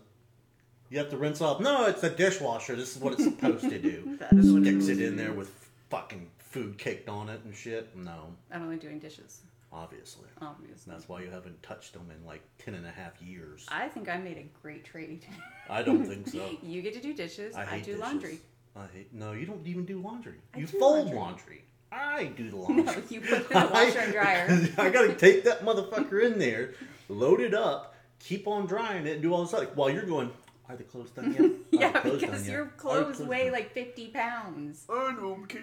You 0.90 0.98
have 0.98 1.08
to 1.10 1.16
rinse 1.16 1.40
off. 1.40 1.60
No, 1.60 1.86
it's 1.86 2.02
a 2.02 2.10
dishwasher. 2.10 2.76
This 2.76 2.94
is 2.96 3.02
what 3.02 3.14
it's 3.14 3.24
supposed 3.24 3.68
to 3.68 3.78
do. 3.78 4.16
That 4.20 4.32
is 4.34 4.52
what 4.52 4.62
Sticks 4.62 4.88
it 4.88 5.00
in 5.00 5.16
there 5.16 5.32
with 5.32 5.50
fucking 5.88 6.28
food 6.38 6.76
caked 6.78 7.08
on 7.08 7.28
it 7.28 7.40
and 7.44 7.54
shit. 7.54 7.96
No, 7.96 8.26
I'm 8.52 8.62
only 8.62 8.76
doing 8.76 8.98
dishes, 8.98 9.40
obviously. 9.72 10.28
obviously. 10.42 10.92
That's 10.92 11.08
why 11.08 11.22
you 11.22 11.30
haven't 11.30 11.60
touched 11.62 11.94
them 11.94 12.08
in 12.16 12.24
like 12.26 12.42
ten 12.58 12.74
and 12.74 12.84
a 12.86 12.90
half 12.90 13.20
years. 13.22 13.66
I 13.68 13.88
think 13.88 14.08
I 14.08 14.18
made 14.18 14.36
a 14.36 14.46
great 14.62 14.84
trade. 14.84 15.24
I 15.68 15.82
don't 15.82 16.04
think 16.06 16.28
so. 16.28 16.50
you 16.62 16.82
get 16.82 16.92
to 16.94 17.00
do 17.00 17.14
dishes. 17.14 17.54
I 17.56 17.62
I, 17.64 17.78
do 17.78 17.84
dishes. 17.86 18.00
laundry. 18.00 18.38
I. 18.76 18.86
No, 19.12 19.32
you 19.32 19.46
don't 19.46 19.66
even 19.66 19.84
do 19.84 20.00
laundry. 20.00 20.34
I 20.54 20.58
you 20.58 20.66
do 20.66 20.78
fold 20.78 21.06
laundry. 21.12 21.16
laundry. 21.16 21.64
I 21.92 22.24
do 22.36 22.50
the 22.50 22.56
laundry. 22.64 22.84
No, 22.84 22.94
you 23.08 23.20
put 23.20 23.30
it 23.32 23.50
in 23.50 23.60
the 23.60 23.68
washer 23.72 23.98
and 23.98 24.12
dryer. 24.12 24.68
I 24.78 24.90
gotta 24.90 25.14
take 25.14 25.44
that 25.44 25.64
motherfucker 25.64 26.24
in 26.24 26.38
there, 26.38 26.74
load 27.08 27.40
it 27.40 27.54
up, 27.54 27.94
keep 28.20 28.46
on 28.46 28.66
drying 28.66 29.06
it, 29.06 29.14
and 29.14 29.22
do 29.22 29.34
all 29.34 29.40
this 29.42 29.50
stuff. 29.50 29.74
While 29.74 29.90
you're 29.90 30.04
going, 30.04 30.30
are 30.68 30.76
the 30.76 30.84
clothes 30.84 31.10
done 31.10 31.32
yet? 31.32 31.50
Yeah, 31.80 31.90
clothes 32.00 32.20
because 32.20 32.36
done 32.36 32.44
yet? 32.44 32.52
your 32.52 32.66
clothes 32.76 33.16
clothes 33.16 33.28
weigh 33.28 33.44
done?" 33.44 33.52
like 33.54 33.72
50 33.72 34.08
pounds. 34.08 34.84
I 34.88 35.14
don't 35.18 35.46
care. 35.48 35.62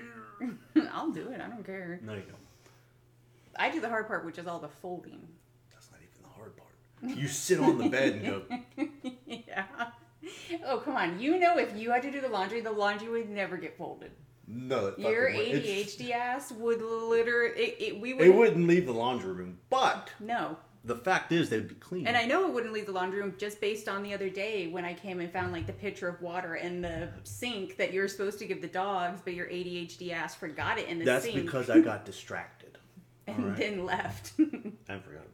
I'll 0.91 1.11
do 1.11 1.29
it. 1.31 1.39
I 1.41 1.47
don't 1.47 1.65
care. 1.65 1.99
No, 2.03 2.13
you 2.13 2.21
don't. 2.21 2.35
I 3.59 3.71
do 3.71 3.79
the 3.79 3.89
hard 3.89 4.07
part, 4.07 4.25
which 4.25 4.37
is 4.37 4.45
all 4.47 4.59
the 4.59 4.67
folding. 4.67 5.19
That's 5.71 5.89
not 5.91 5.99
even 6.01 6.21
the 6.21 6.29
hard 6.37 6.53
part. 6.57 7.17
You 7.17 7.27
sit 7.27 7.59
on 7.59 7.77
the 7.77 7.89
bed 7.89 8.13
and 8.13 8.25
go, 8.25 8.41
yeah. 9.25 9.65
Oh, 10.65 10.77
come 10.77 10.95
on. 10.95 11.19
You 11.19 11.39
know 11.39 11.57
if 11.57 11.75
you 11.75 11.91
had 11.91 12.01
to 12.03 12.11
do 12.11 12.21
the 12.21 12.29
laundry, 12.29 12.61
the 12.61 12.71
laundry 12.71 13.09
would 13.09 13.29
never 13.29 13.57
get 13.57 13.77
folded. 13.77 14.11
no. 14.47 14.93
Your 14.97 15.29
fucking 15.31 15.37
would- 15.51 15.65
it's- 15.65 15.95
ADHD 15.95 16.11
ass 16.11 16.51
would 16.53 16.81
literally. 16.81 17.51
It, 17.59 17.75
it, 17.79 17.99
we 18.01 18.13
would. 18.13 18.25
It 18.27 18.33
wouldn't 18.35 18.67
leave 18.67 18.85
the 18.85 18.93
laundry 18.93 19.33
room, 19.33 19.57
but 19.69 20.09
No. 20.19 20.57
the 20.85 20.95
fact 20.95 21.31
is 21.33 21.49
they'd 21.49 21.67
be 21.67 21.75
clean. 21.75 22.07
And 22.07 22.15
I 22.15 22.25
know 22.25 22.47
it 22.47 22.53
wouldn't 22.53 22.71
leave 22.73 22.85
the 22.85 22.91
laundry 22.93 23.19
room 23.21 23.33
just 23.37 23.59
based 23.59 23.89
on 23.89 24.03
the 24.03 24.13
other 24.13 24.29
day 24.29 24.67
when 24.67 24.85
I 24.85 24.93
came 24.93 25.19
and 25.19 25.31
found 25.31 25.51
like 25.51 25.67
the 25.67 25.73
pitcher 25.73 26.07
of 26.07 26.21
water 26.21 26.55
in 26.55 26.81
the 26.81 27.09
sink 27.23 27.75
that 27.77 27.91
you're 27.93 28.07
supposed 28.07 28.39
to 28.39 28.45
give 28.45 28.61
the 28.61 28.67
dogs, 28.67 29.19
but 29.23 29.33
your 29.33 29.47
ADHD 29.47 30.11
ass 30.13 30.33
forgot 30.35 30.77
it 30.79 30.87
in 30.87 30.99
the 30.99 31.05
That's 31.05 31.25
sink 31.25 31.35
That's 31.35 31.45
because 31.45 31.69
I 31.69 31.79
got 31.81 32.05
distracted. 32.11 32.77
and 33.27 33.43
alright. 33.43 33.57
then 33.59 33.85
left. 33.85 34.31
I 34.39 34.97
forgot 34.99 35.26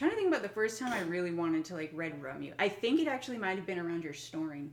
trying 0.00 0.12
to 0.12 0.16
think 0.16 0.28
about 0.28 0.40
the 0.40 0.48
first 0.48 0.78
time 0.78 0.94
I 0.94 1.00
really 1.00 1.30
wanted 1.30 1.62
to 1.66 1.74
like 1.74 1.90
red 1.92 2.22
rum 2.22 2.42
you. 2.42 2.54
I 2.58 2.70
think 2.70 3.00
it 3.00 3.06
actually 3.06 3.36
might 3.36 3.56
have 3.56 3.66
been 3.66 3.78
around 3.78 4.02
your 4.02 4.14
snoring. 4.14 4.72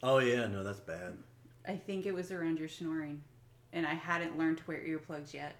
Oh 0.00 0.18
yeah, 0.18 0.46
no, 0.46 0.62
that's 0.62 0.78
bad. 0.78 1.18
I 1.66 1.74
think 1.74 2.06
it 2.06 2.14
was 2.14 2.30
around 2.30 2.60
your 2.60 2.68
snoring. 2.68 3.20
And 3.72 3.84
I 3.84 3.94
hadn't 3.94 4.38
learned 4.38 4.58
to 4.58 4.64
wear 4.68 4.78
earplugs 4.78 5.34
yet. 5.34 5.56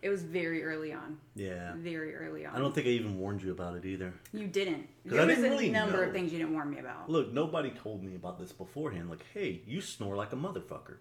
It 0.00 0.08
was 0.08 0.22
very 0.22 0.64
early 0.64 0.94
on. 0.94 1.18
Yeah. 1.34 1.74
Very 1.76 2.14
early 2.14 2.46
on. 2.46 2.56
I 2.56 2.58
don't 2.58 2.74
think 2.74 2.86
I 2.86 2.90
even 2.90 3.18
warned 3.18 3.42
you 3.42 3.52
about 3.52 3.76
it 3.76 3.84
either. 3.84 4.14
you 4.32 4.46
didn't. 4.46 4.88
There 5.04 5.20
I 5.20 5.26
was 5.26 5.36
didn't 5.36 5.52
a 5.52 5.54
really 5.54 5.70
number 5.70 5.98
know. 5.98 6.04
of 6.04 6.12
things 6.12 6.32
you 6.32 6.38
didn't 6.38 6.54
warn 6.54 6.70
me 6.70 6.78
about. 6.78 7.10
Look, 7.10 7.30
nobody 7.30 7.70
told 7.70 8.02
me 8.02 8.14
about 8.14 8.38
this 8.38 8.52
beforehand. 8.52 9.10
Like, 9.10 9.24
hey, 9.34 9.60
you 9.66 9.82
snore 9.82 10.16
like 10.16 10.32
a 10.32 10.36
motherfucker. 10.36 10.96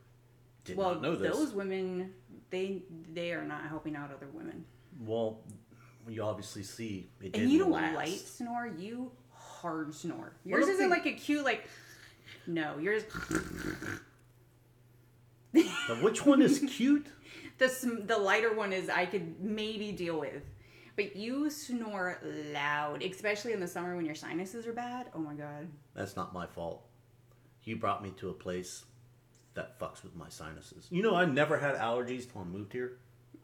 Did 0.65 0.75
well, 0.75 0.91
not 0.91 1.01
know 1.01 1.15
this. 1.15 1.35
those 1.35 1.53
women, 1.53 2.13
they 2.49 2.83
they 3.13 3.31
are 3.31 3.45
not 3.45 3.63
helping 3.67 3.95
out 3.95 4.11
other 4.13 4.27
women. 4.33 4.65
Well, 4.99 5.39
you 6.07 6.23
obviously 6.23 6.63
see 6.63 7.09
it 7.19 7.25
And 7.25 7.33
didn't 7.33 7.49
you 7.49 7.59
don't 7.59 7.71
last. 7.71 7.95
light 7.95 8.19
snore, 8.19 8.67
you 8.77 9.11
hard 9.33 9.93
snore. 9.93 10.33
Yours 10.45 10.67
isn't 10.67 10.89
like 10.89 11.05
a 11.05 11.13
cute 11.13 11.43
like. 11.45 11.67
No, 12.47 12.77
yours. 12.79 13.03
Which 16.01 16.25
one 16.25 16.41
is 16.41 16.59
cute? 16.69 17.07
The 17.57 17.67
sm- 17.69 18.05
the 18.05 18.17
lighter 18.17 18.53
one 18.55 18.73
is 18.73 18.89
I 18.89 19.05
could 19.05 19.39
maybe 19.41 19.91
deal 19.91 20.19
with, 20.19 20.43
but 20.95 21.15
you 21.15 21.49
snore 21.49 22.19
loud, 22.53 23.03
especially 23.03 23.53
in 23.53 23.59
the 23.59 23.67
summer 23.67 23.95
when 23.95 24.05
your 24.05 24.15
sinuses 24.15 24.65
are 24.65 24.73
bad. 24.73 25.07
Oh 25.13 25.19
my 25.19 25.33
god. 25.33 25.67
That's 25.93 26.15
not 26.15 26.33
my 26.33 26.47
fault. 26.47 26.83
You 27.63 27.75
brought 27.75 28.01
me 28.01 28.11
to 28.17 28.29
a 28.29 28.33
place 28.33 28.85
that 29.53 29.79
fucks 29.79 30.01
with 30.03 30.15
my 30.15 30.29
sinuses. 30.29 30.87
You 30.89 31.03
know, 31.03 31.13
I 31.13 31.25
never 31.25 31.59
had 31.59 31.75
allergies 31.75 32.31
till 32.31 32.41
I 32.41 32.45
moved 32.45 32.71
here. 32.73 32.97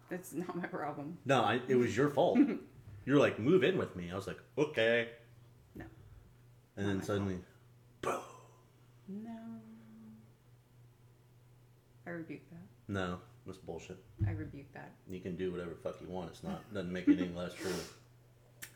That's 0.09 0.33
not 0.33 0.55
my 0.55 0.67
problem. 0.67 1.17
No, 1.25 1.41
I, 1.41 1.59
it 1.67 1.75
was 1.75 1.95
your 1.95 2.09
fault. 2.09 2.39
You're 3.05 3.19
like, 3.19 3.39
move 3.39 3.63
in 3.63 3.77
with 3.77 3.95
me. 3.95 4.09
I 4.11 4.15
was 4.15 4.27
like, 4.27 4.39
okay. 4.57 5.09
No. 5.75 5.85
And 6.75 6.87
then 6.87 7.01
suddenly, 7.01 7.37
boom. 8.01 8.19
No. 9.07 9.31
I 12.05 12.09
rebuke 12.11 12.49
that. 12.51 12.93
No, 12.93 13.17
that's 13.45 13.57
bullshit. 13.57 13.97
I 14.25 14.31
rebuke 14.31 14.71
that. 14.73 14.91
You 15.09 15.19
can 15.19 15.35
do 15.35 15.51
whatever 15.51 15.71
fuck 15.83 15.97
you 16.01 16.07
want. 16.07 16.29
It's 16.31 16.43
not 16.43 16.73
doesn't 16.73 16.91
make 16.91 17.07
it 17.07 17.19
any 17.19 17.33
less 17.33 17.53
true. 17.53 17.71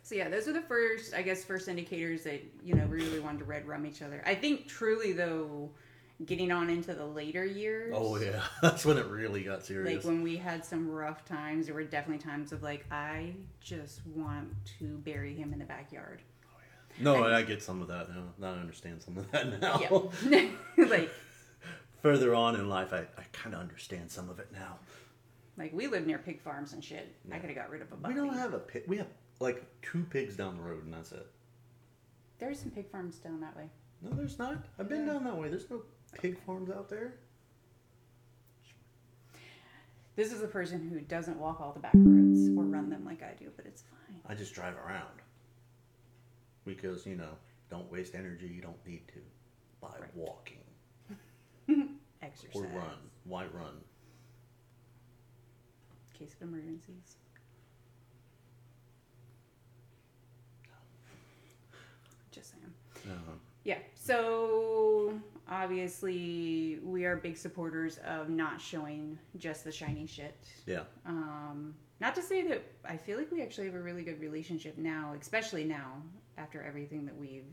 So 0.03 0.15
yeah, 0.15 0.27
those 0.27 0.47
are 0.49 0.53
the 0.53 0.61
first, 0.61 1.13
I 1.13 1.21
guess, 1.21 1.43
first 1.45 1.69
indicators 1.69 2.23
that 2.23 2.43
you 2.63 2.75
know 2.75 2.85
we 2.87 2.97
really 2.97 3.19
wanted 3.19 3.39
to 3.39 3.45
red 3.45 3.65
rum 3.65 3.85
each 3.85 4.01
other. 4.01 4.21
I 4.25 4.35
think 4.35 4.67
truly 4.67 5.13
though, 5.13 5.71
getting 6.25 6.51
on 6.51 6.69
into 6.69 6.93
the 6.93 7.05
later 7.05 7.45
years. 7.45 7.93
Oh 7.95 8.17
yeah, 8.17 8.43
that's 8.61 8.85
when 8.85 8.97
it 8.97 9.05
really 9.07 9.43
got 9.43 9.65
serious. 9.65 10.03
Like 10.03 10.05
when 10.05 10.23
we 10.23 10.37
had 10.37 10.65
some 10.65 10.89
rough 10.89 11.25
times, 11.25 11.65
there 11.65 11.75
were 11.75 11.83
definitely 11.83 12.23
times 12.23 12.51
of 12.51 12.63
like, 12.63 12.85
I 12.91 13.33
just 13.59 14.01
want 14.07 14.53
to 14.79 14.97
bury 14.99 15.35
him 15.35 15.53
in 15.53 15.59
the 15.59 15.65
backyard. 15.65 16.21
Oh 16.45 16.57
yeah. 16.97 17.03
No, 17.03 17.23
I, 17.23 17.41
get 17.43 17.61
some 17.61 17.81
of 17.81 17.87
that 17.87 18.09
now. 18.09 18.23
Now 18.37 18.53
I 18.53 18.59
understand 18.59 19.01
some 19.01 19.17
of 19.17 19.29
that 19.31 19.61
now. 19.61 20.09
Yeah. 20.29 20.47
like, 20.77 21.09
Further 22.01 22.33
on 22.33 22.55
in 22.55 22.67
life, 22.67 22.93
I, 22.93 23.01
I 23.17 23.23
kind 23.31 23.53
of 23.53 23.61
understand 23.61 24.09
some 24.09 24.29
of 24.29 24.39
it 24.39 24.47
now. 24.51 24.79
like 25.55 25.71
we 25.71 25.85
live 25.85 26.07
near 26.07 26.17
pig 26.17 26.41
farms 26.41 26.73
and 26.73 26.83
shit. 26.83 27.15
I 27.31 27.37
could 27.37 27.49
have 27.49 27.57
got 27.57 27.69
rid 27.69 27.81
of 27.83 27.91
a 27.91 28.07
We 28.07 28.15
don't 28.15 28.33
have 28.33 28.53
a 28.53 28.59
pig. 28.59 28.83
We 28.87 28.97
have 28.97 29.07
like 29.39 29.63
two 29.81 30.05
pigs 30.09 30.35
down 30.35 30.57
the 30.57 30.63
road, 30.63 30.83
and 30.85 30.93
that's 30.93 31.11
it. 31.11 31.27
There's 32.39 32.59
some 32.59 32.71
pig 32.71 32.89
farms 32.89 33.17
down 33.17 33.39
that 33.41 33.55
way. 33.55 33.69
No, 34.01 34.09
there's 34.15 34.39
not. 34.39 34.65
I've 34.79 34.89
been 34.89 35.05
Yeah. 35.05 35.13
down 35.13 35.23
that 35.25 35.37
way. 35.37 35.49
There's 35.49 35.69
no 35.69 35.83
pig 36.13 36.37
farms 36.39 36.69
out 36.69 36.89
there. 36.89 37.13
This 40.15 40.31
is 40.33 40.41
a 40.41 40.47
person 40.47 40.87
who 40.89 40.99
doesn't 41.01 41.37
walk 41.39 41.61
all 41.61 41.71
the 41.71 41.79
back 41.79 41.95
roads 41.95 42.49
or 42.55 42.63
run 42.65 42.89
them 42.89 43.05
like 43.05 43.23
I 43.23 43.33
do, 43.33 43.51
but 43.55 43.65
it's 43.65 43.81
fine. 43.83 44.19
I 44.27 44.35
just 44.35 44.53
drive 44.53 44.75
around 44.77 45.21
because 46.65 47.05
you 47.05 47.15
know, 47.15 47.37
don't 47.69 47.89
waste 47.91 48.13
energy. 48.15 48.47
You 48.47 48.61
don't 48.61 48.85
need 48.85 49.07
to 49.09 49.21
by 49.79 49.89
Right. 49.99 50.15
walking 50.15 50.63
Exercise. 52.21 52.55
or 52.55 52.63
run. 52.65 52.97
Why 53.23 53.45
run? 53.47 53.81
Case 56.13 56.35
of 56.35 56.41
emergencies. 56.49 57.15
Just 62.31 62.51
saying. 62.51 62.73
Uh, 63.09 63.31
Yeah. 63.63 63.77
So 63.95 65.19
obviously, 65.49 66.79
we 66.83 67.05
are 67.05 67.15
big 67.17 67.37
supporters 67.37 67.99
of 68.05 68.29
not 68.29 68.59
showing 68.61 69.17
just 69.37 69.63
the 69.63 69.71
shiny 69.71 70.07
shit. 70.07 70.35
yeah, 70.65 70.81
Um, 71.05 71.75
not 71.99 72.15
to 72.15 72.21
say 72.21 72.47
that 72.47 72.63
I 72.85 72.97
feel 72.97 73.17
like 73.17 73.31
we 73.31 73.41
actually 73.43 73.65
have 73.67 73.75
a 73.75 73.81
really 73.81 74.03
good 74.03 74.19
relationship 74.19 74.77
now, 74.77 75.13
especially 75.19 75.63
now 75.63 76.01
after 76.37 76.63
everything 76.63 77.05
that 77.05 77.15
we've 77.17 77.45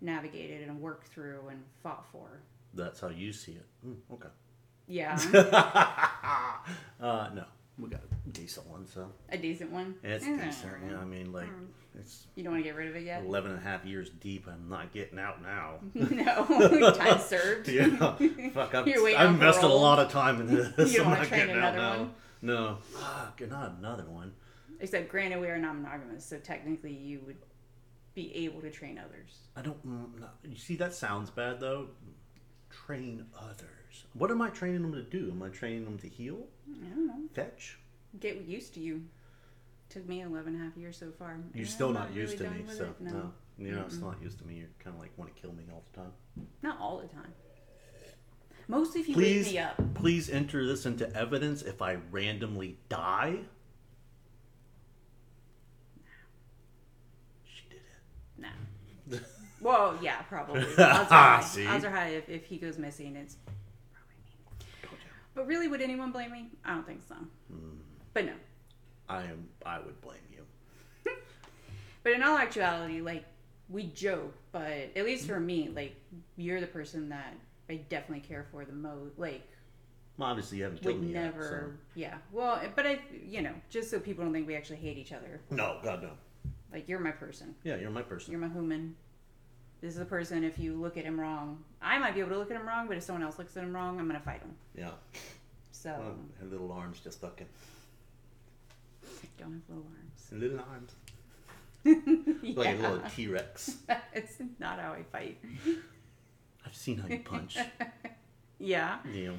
navigated 0.00 0.68
and 0.68 0.80
worked 0.80 1.08
through 1.08 1.48
and 1.50 1.62
fought 1.82 2.04
for. 2.12 2.42
that's 2.74 3.00
how 3.00 3.08
you 3.08 3.32
see 3.32 3.52
it. 3.52 3.66
Mm, 3.86 3.96
okay. 4.12 4.28
Yeah, 4.88 5.16
uh, 7.00 7.30
no, 7.34 7.44
we 7.78 7.88
got 7.88 8.00
a 8.02 8.28
decent 8.30 8.66
one, 8.68 8.86
so 8.86 9.10
a 9.30 9.36
decent 9.38 9.70
one. 9.70 9.94
it's 10.02 10.26
Yeah. 10.26 10.44
decent. 10.44 10.72
Yeah, 10.90 10.98
I 10.98 11.04
mean, 11.04 11.32
like 11.32 11.46
hmm. 11.48 11.64
it's 11.98 12.26
You 12.34 12.44
don't 12.44 12.52
want 12.52 12.64
to 12.64 12.68
get 12.68 12.76
rid 12.76 12.88
of 12.88 12.96
it 12.96 13.04
yet? 13.04 13.24
11 13.24 13.50
and 13.52 13.60
a 13.60 13.62
half 13.62 13.84
years 13.84 14.10
deep. 14.10 14.46
I'm 14.46 14.68
not 14.68 14.92
getting 14.92 15.18
out 15.18 15.42
now. 15.42 15.78
no, 15.94 16.92
time 16.92 17.20
served. 17.20 17.68
yeah, 17.68 17.88
fuck. 18.52 18.74
I've, 18.74 18.86
You're 18.88 19.02
waiting 19.02 19.20
I've 19.20 19.30
invested 19.30 19.64
a 19.64 19.68
lot 19.68 19.98
of 19.98 20.10
time 20.10 20.40
in 20.40 20.46
this. 20.54 20.92
You 20.92 20.98
don't 20.98 21.06
I'm 21.06 21.12
wanna 21.12 21.20
not 21.20 21.28
train 21.28 21.46
getting 21.46 21.62
out 21.62 21.74
another 21.74 21.78
now. 21.78 21.98
one? 21.98 22.14
No, 22.42 22.78
fuck, 22.80 23.40
not 23.48 23.76
another 23.78 24.04
one. 24.04 24.32
Except, 24.80 25.08
granted, 25.08 25.40
we 25.40 25.46
are 25.46 25.58
non 25.58 25.80
monogamous, 25.82 26.24
so 26.24 26.38
technically 26.38 26.92
you 26.92 27.20
would 27.24 27.36
be 28.14 28.34
able 28.44 28.60
to 28.60 28.70
train 28.70 28.98
others. 28.98 29.38
I 29.56 29.62
don't. 29.62 29.78
You 30.44 30.56
see, 30.56 30.76
that 30.76 30.92
sounds 30.92 31.30
bad 31.30 31.60
though. 31.60 31.88
Train 32.68 33.26
others. 33.38 34.04
What 34.14 34.30
am 34.30 34.42
I 34.42 34.48
training 34.50 34.82
them 34.82 34.92
to 34.92 35.02
do? 35.02 35.30
Am 35.30 35.42
I 35.42 35.48
training 35.48 35.84
them 35.84 35.98
to 35.98 36.08
heal, 36.08 36.46
I 36.68 36.88
don't 36.88 37.06
know. 37.06 37.14
fetch? 37.32 37.78
Get 38.20 38.42
used 38.42 38.74
to 38.74 38.80
you. 38.80 39.04
Took 39.88 40.08
me 40.08 40.22
11 40.22 40.54
and 40.54 40.62
a 40.62 40.64
half 40.64 40.76
years 40.76 40.96
so 40.96 41.10
far. 41.10 41.36
You're 41.54 41.66
still 41.66 41.88
I'm 41.88 41.94
not 41.94 42.14
used 42.14 42.40
really 42.40 42.58
to 42.58 42.64
me, 42.64 42.72
so 42.74 42.84
it. 42.84 43.00
no. 43.00 43.32
You're 43.58 43.76
not, 43.76 43.92
still 43.92 44.08
not 44.08 44.22
used 44.22 44.38
to 44.38 44.46
me. 44.46 44.54
You're 44.56 44.68
kind 44.82 44.96
of 44.96 45.00
like 45.00 45.10
want 45.16 45.34
to 45.34 45.40
kill 45.40 45.52
me 45.52 45.64
all 45.70 45.84
the 45.92 46.00
time. 46.00 46.12
Not 46.62 46.80
all 46.80 46.98
the 46.98 47.08
time. 47.08 47.32
Mostly 48.68 49.00
if 49.02 49.08
you 49.08 49.14
Please, 49.14 49.46
wake 49.46 49.54
me 49.54 49.58
up. 49.58 49.94
please 49.94 50.30
enter 50.30 50.66
this 50.66 50.86
into 50.86 51.14
evidence. 51.14 51.62
If 51.62 51.82
I 51.82 51.98
randomly 52.10 52.78
die, 52.88 53.40
she 57.44 57.62
did 57.68 57.80
it. 58.38 58.48
No. 59.10 59.18
well, 59.60 59.98
yeah, 60.00 60.22
probably. 60.22 60.62
Odds 60.78 60.78
are 60.78 61.04
high. 61.04 61.40
See? 61.42 61.66
Odds 61.66 61.84
are 61.84 61.90
high 61.90 62.08
if, 62.10 62.28
if 62.28 62.44
he 62.46 62.56
goes 62.56 62.78
missing, 62.78 63.16
it's. 63.16 63.36
But 65.34 65.46
really, 65.46 65.68
would 65.68 65.80
anyone 65.80 66.12
blame 66.12 66.32
me? 66.32 66.50
I 66.64 66.74
don't 66.74 66.86
think 66.86 67.02
so. 67.08 67.14
Hmm. 67.14 67.76
But 68.12 68.26
no. 68.26 68.32
I 69.08 69.22
am. 69.24 69.48
I 69.64 69.78
would 69.78 70.00
blame 70.00 70.18
you. 70.30 70.44
But 72.02 72.14
in 72.14 72.22
all 72.24 72.36
actuality, 72.36 73.00
like, 73.00 73.24
we 73.68 73.84
joke, 73.84 74.34
but 74.50 74.90
at 74.96 75.04
least 75.04 75.26
for 75.28 75.38
me, 75.38 75.70
like, 75.74 75.94
you're 76.36 76.60
the 76.60 76.66
person 76.66 77.08
that 77.10 77.32
I 77.70 77.76
definitely 77.88 78.26
care 78.26 78.44
for 78.50 78.64
the 78.64 78.72
most. 78.72 79.18
Like, 79.18 79.48
Well, 80.18 80.28
obviously, 80.28 80.58
you 80.58 80.64
haven't 80.64 80.82
killed 80.82 80.96
would 80.98 81.06
me 81.06 81.12
never. 81.12 81.76
Yeah. 81.94 82.16
Well, 82.32 82.60
but 82.74 82.86
I, 82.86 82.98
you 83.24 83.40
know, 83.40 83.54
just 83.70 83.88
so 83.88 84.00
people 84.00 84.24
don't 84.24 84.32
think 84.32 84.48
we 84.48 84.56
actually 84.56 84.78
hate 84.78 84.98
each 84.98 85.12
other. 85.12 85.40
No, 85.50 85.78
God 85.82 86.02
no. 86.02 86.10
Like, 86.72 86.88
you're 86.88 86.98
my 86.98 87.12
person. 87.12 87.54
Yeah, 87.62 87.76
you're 87.76 87.90
my 87.90 88.02
person. 88.02 88.32
You're 88.32 88.40
my 88.40 88.48
human. 88.48 88.96
This 89.82 89.96
is 89.96 90.00
a 90.00 90.04
person, 90.06 90.44
if 90.44 90.58
you 90.58 90.74
look 90.74 90.96
at 90.96 91.04
him 91.04 91.20
wrong, 91.20 91.62
I 91.82 91.98
might 91.98 92.14
be 92.14 92.20
able 92.20 92.30
to 92.30 92.38
look 92.38 92.50
at 92.52 92.56
him 92.56 92.66
wrong, 92.66 92.86
but 92.86 92.96
if 92.96 93.02
someone 93.02 93.22
else 93.24 93.36
looks 93.38 93.56
at 93.56 93.64
him 93.64 93.74
wrong, 93.74 93.98
I'm 93.98 94.06
going 94.08 94.18
to 94.18 94.24
fight 94.24 94.40
him. 94.40 94.54
Yeah. 94.78 94.90
So, 95.72 95.90
Well, 95.98 96.14
her 96.40 96.46
little 96.46 96.70
arms 96.72 97.00
just 97.00 97.20
fucking. 97.20 97.48
don't 99.38 99.52
have 99.54 99.62
little 99.68 99.84
arms. 99.98 100.28
Little 100.30 100.60
arms. 100.70 100.92
yeah. 102.42 102.54
Like 102.62 102.78
a 102.78 102.80
little 102.80 103.02
T 103.14 103.26
Rex. 103.26 103.76
it's 104.14 104.34
not 104.60 104.78
how 104.78 104.92
I 104.92 105.02
fight. 105.02 105.38
I've 106.64 106.74
seen 106.76 106.98
how 106.98 107.08
you 107.08 107.18
punch. 107.18 107.58
Yeah. 108.60 108.98
know. 109.12 109.34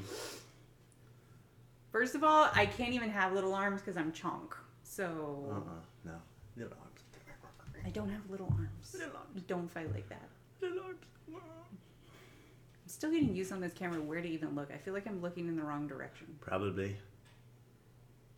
First 1.93 2.13
of 2.15 2.25
all, 2.25 2.49
I 2.53 2.65
can't 2.65 2.91
even 2.93 3.09
have 3.09 3.31
little 3.31 3.53
arms 3.55 3.79
because 3.79 3.95
I'm 3.95 4.11
chonk. 4.11 4.51
So, 4.83 5.45
Uh 5.49 5.55
uh 5.55 5.61
No. 6.03 6.11
Little 6.57 6.77
arms. 6.81 6.99
I 7.85 7.89
don't 7.91 8.09
have 8.09 8.29
little 8.29 8.47
arms. 8.51 8.93
Little 8.93 9.15
arms. 9.15 9.43
Don't 9.47 9.71
fight 9.71 9.93
like 9.93 10.09
that. 10.09 10.27
Little 10.63 10.83
arms. 10.83 10.97
I'm 11.33 12.87
still 12.87 13.11
getting 13.11 13.35
used 13.35 13.51
on 13.51 13.59
this 13.59 13.73
camera 13.73 14.01
where 14.01 14.21
to 14.21 14.27
even 14.27 14.55
look. 14.55 14.71
I 14.73 14.77
feel 14.77 14.93
like 14.93 15.07
I'm 15.07 15.21
looking 15.21 15.47
in 15.47 15.55
the 15.55 15.63
wrong 15.63 15.87
direction. 15.87 16.27
Probably. 16.39 16.95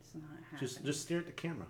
It's 0.01 0.15
not 0.15 0.23
happening. 0.51 0.59
Just 0.59 0.83
just 0.83 1.01
stare 1.01 1.19
at 1.19 1.25
the 1.25 1.31
camera. 1.31 1.67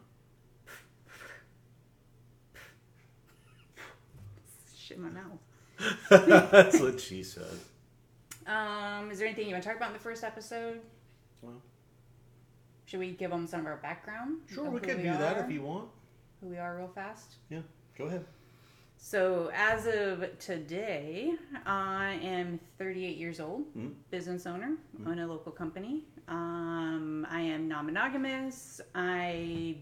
shit 4.85 4.97
in 4.97 5.03
my 5.03 5.09
mouth. 5.09 6.49
That's 6.51 6.79
what 6.79 6.99
she 6.99 7.23
said. 7.23 7.43
Um, 8.45 9.09
is 9.09 9.17
there 9.17 9.27
anything 9.27 9.47
you 9.47 9.53
want 9.53 9.63
to 9.63 9.69
talk 9.69 9.77
about 9.77 9.89
in 9.89 9.93
the 9.93 9.99
first 9.99 10.23
episode? 10.23 10.81
Well, 11.41 11.61
Should 12.85 12.99
we 12.99 13.11
give 13.11 13.31
them 13.31 13.47
some 13.47 13.61
of 13.61 13.65
our 13.65 13.77
background? 13.77 14.41
sure, 14.47 14.65
we 14.65 14.79
who 14.79 14.79
could 14.79 14.97
do 14.97 15.03
that 15.11 15.37
if 15.39 15.51
you 15.51 15.63
want. 15.63 15.89
Who 16.41 16.49
we 16.49 16.57
are, 16.57 16.77
real 16.77 16.87
fast. 16.93 17.35
Yeah, 17.49 17.61
go 17.97 18.05
ahead. 18.05 18.25
So 19.05 19.51
as 19.53 19.85
of 19.85 20.39
today, 20.39 21.35
I 21.63 22.19
am 22.23 22.59
38 22.79 23.17
years 23.17 23.39
old, 23.39 23.71
Mhm. 23.75 23.93
business 24.09 24.47
owner, 24.47 24.77
own 25.05 25.19
a 25.19 25.27
local 25.27 25.51
company. 25.51 26.07
Um, 26.27 27.23
I 27.29 27.41
am 27.41 27.67
non-monogamous. 27.67 28.81
I 28.95 29.77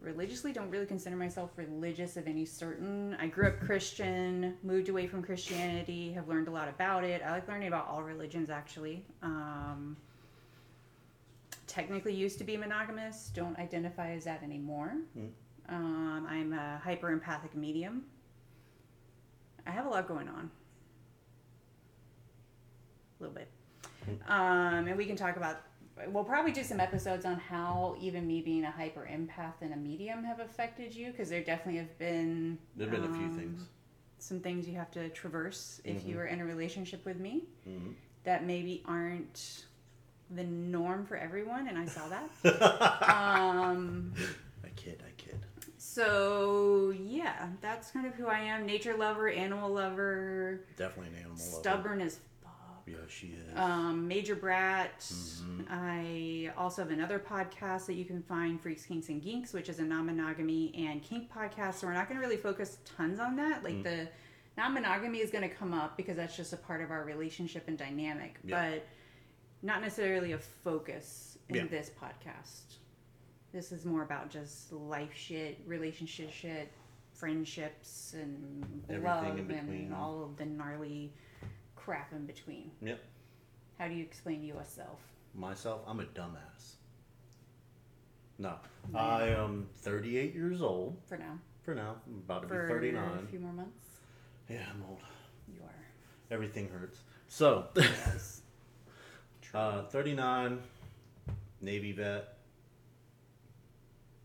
religiously 0.00 0.52
don't 0.52 0.68
really 0.68 0.84
consider 0.84 1.16
myself 1.16 1.56
religious 1.56 2.18
of 2.18 2.26
any 2.26 2.44
certain. 2.44 3.14
I 3.14 3.28
grew 3.28 3.46
up 3.48 3.58
Christian, 3.60 4.58
moved 4.62 4.90
away 4.90 5.06
from 5.06 5.22
Christianity, 5.22 6.12
have 6.12 6.28
learned 6.28 6.48
a 6.48 6.50
lot 6.50 6.68
about 6.68 7.04
it. 7.04 7.22
I 7.22 7.30
like 7.30 7.48
learning 7.48 7.68
about 7.68 7.86
all 7.86 8.02
religions 8.02 8.50
actually. 8.50 9.06
Um, 9.22 9.96
technically 11.66 12.14
used 12.14 12.36
to 12.36 12.44
be 12.44 12.58
monogamous, 12.58 13.30
don't 13.30 13.58
identify 13.58 14.10
as 14.10 14.24
that 14.24 14.42
anymore. 14.42 14.98
Um, 15.82 16.26
I'm 16.28 16.52
a 16.52 16.78
hyper 16.84 17.10
empathic 17.10 17.54
medium. 17.56 18.02
I 19.66 19.70
have 19.70 19.86
a 19.86 19.88
lot 19.88 20.06
going 20.06 20.28
on. 20.28 20.50
A 23.18 23.22
little 23.22 23.34
bit. 23.34 23.48
Um, 24.28 24.86
and 24.88 24.96
we 24.96 25.06
can 25.06 25.16
talk 25.16 25.36
about, 25.36 25.62
we'll 26.08 26.24
probably 26.24 26.52
do 26.52 26.62
some 26.62 26.78
episodes 26.80 27.24
on 27.24 27.36
how 27.38 27.96
even 28.00 28.26
me 28.26 28.42
being 28.42 28.64
a 28.64 28.70
hyper 28.70 29.08
empath 29.10 29.54
and 29.62 29.72
a 29.72 29.76
medium 29.76 30.24
have 30.24 30.40
affected 30.40 30.94
you 30.94 31.10
because 31.12 31.30
there 31.30 31.42
definitely 31.42 31.78
have 31.78 31.96
been 31.98 32.58
There've 32.76 32.90
been 32.90 33.04
a 33.04 33.14
few 33.14 33.26
um, 33.26 33.36
things. 33.38 33.62
some 34.18 34.40
things 34.40 34.68
you 34.68 34.74
have 34.76 34.90
to 34.90 35.08
traverse 35.10 35.80
if 35.84 36.04
you 36.04 36.16
Mhm. 36.16 36.18
are 36.18 36.26
in 36.26 36.40
a 36.40 36.44
relationship 36.44 37.04
with 37.06 37.18
me 37.18 37.44
Mhm. 37.66 37.94
that 38.24 38.44
maybe 38.44 38.82
aren't 38.84 39.64
the 40.30 40.44
norm 40.44 41.06
for 41.06 41.16
everyone, 41.16 41.68
and 41.68 41.78
I 41.78 41.86
saw 41.86 42.08
that. 42.08 42.28
um, 43.08 44.12
I 44.64 44.68
kid, 44.76 45.02
I 45.06 45.10
kid. 45.16 45.38
So 45.84 46.94
yeah, 47.04 47.48
that's 47.60 47.90
kind 47.90 48.06
of 48.06 48.14
who 48.14 48.26
I 48.28 48.38
am. 48.38 48.64
Nature 48.66 48.96
lover, 48.96 49.28
animal 49.28 49.70
lover, 49.72 50.60
Definitely 50.76 51.08
an 51.12 51.16
animal 51.18 51.36
lover. 51.36 51.42
stubborn 51.60 52.00
as 52.00 52.20
fuck. 52.42 52.82
Yeah, 52.86 52.94
she 53.08 53.28
is. 53.28 53.58
Um, 53.58 54.06
major 54.06 54.36
brat. 54.36 55.00
Mhm. 55.00 55.66
I 55.68 56.52
also 56.56 56.82
have 56.82 56.92
another 56.92 57.18
podcast 57.18 57.86
that 57.86 57.94
you 57.94 58.04
can 58.04 58.22
find, 58.22 58.60
Freaks, 58.60 58.86
Kinks, 58.86 59.08
and 59.08 59.20
Geeks, 59.20 59.52
which 59.52 59.68
is 59.68 59.80
a 59.80 59.82
non-monogamy 59.84 60.72
and 60.86 61.02
kink 61.02 61.30
podcast. 61.32 61.74
So 61.74 61.88
we're 61.88 61.94
not 61.94 62.08
going 62.08 62.20
to 62.20 62.24
really 62.24 62.40
focus 62.40 62.78
tons 62.84 63.18
on 63.18 63.34
that. 63.36 63.64
Like 63.64 63.74
Mm. 63.74 63.82
the 63.82 64.08
non-monogamy 64.56 65.18
is 65.18 65.30
going 65.32 65.48
to 65.48 65.54
come 65.54 65.74
up 65.74 65.96
because 65.96 66.16
that's 66.16 66.36
just 66.36 66.52
a 66.52 66.56
part 66.56 66.80
of 66.80 66.90
our 66.92 67.04
relationship 67.04 67.66
and 67.66 67.76
dynamic, 67.76 68.38
Yeah. 68.44 68.70
but 68.70 68.86
not 69.62 69.80
necessarily 69.80 70.30
a 70.32 70.38
focus 70.38 71.38
in 71.48 71.56
Yeah. 71.56 71.66
this 71.66 71.90
podcast. 71.90 72.76
This 73.52 73.70
is 73.72 73.84
more 73.84 74.02
about 74.02 74.30
just 74.30 74.72
life 74.72 75.12
shit, 75.14 75.58
relationship 75.66 76.30
shit, 76.32 76.70
friendships, 77.12 78.14
and 78.18 78.64
Everything 78.88 79.04
love, 79.04 79.38
in 79.38 79.46
between. 79.46 79.84
and 79.86 79.94
all 79.94 80.24
of 80.24 80.36
the 80.36 80.46
gnarly 80.46 81.12
crap 81.76 82.12
in 82.12 82.24
between. 82.24 82.70
Yep. 82.80 82.98
How 83.78 83.88
do 83.88 83.94
you 83.94 84.02
explain 84.04 84.42
yourself? 84.42 85.00
Myself, 85.34 85.82
I'm 85.86 86.00
a 86.00 86.04
dumbass. 86.04 86.76
No, 88.38 88.54
I 88.94 89.28
am 89.28 89.68
38 89.82 90.34
years 90.34 90.62
old 90.62 90.96
For 91.06 91.16
now, 91.18 91.38
for 91.62 91.74
now. 91.74 91.96
I'm 92.06 92.18
about 92.26 92.42
to 92.42 92.48
for 92.48 92.66
be 92.80 92.88
a 92.88 92.92
39. 92.92 93.26
few 93.30 93.38
more 93.38 93.52
months, 93.52 93.86
Yeah, 94.48 94.62
I'm 94.74 94.82
old. 94.88 95.00
you 95.46 95.60
are. 95.62 95.84
Everything 96.30 96.68
hurts. 96.70 96.98
So, 97.28 97.66
Yes. 97.76 98.40
uh, 99.54 99.82
39, 99.84 100.60
Navy 101.60 101.92
vet. 101.92 102.38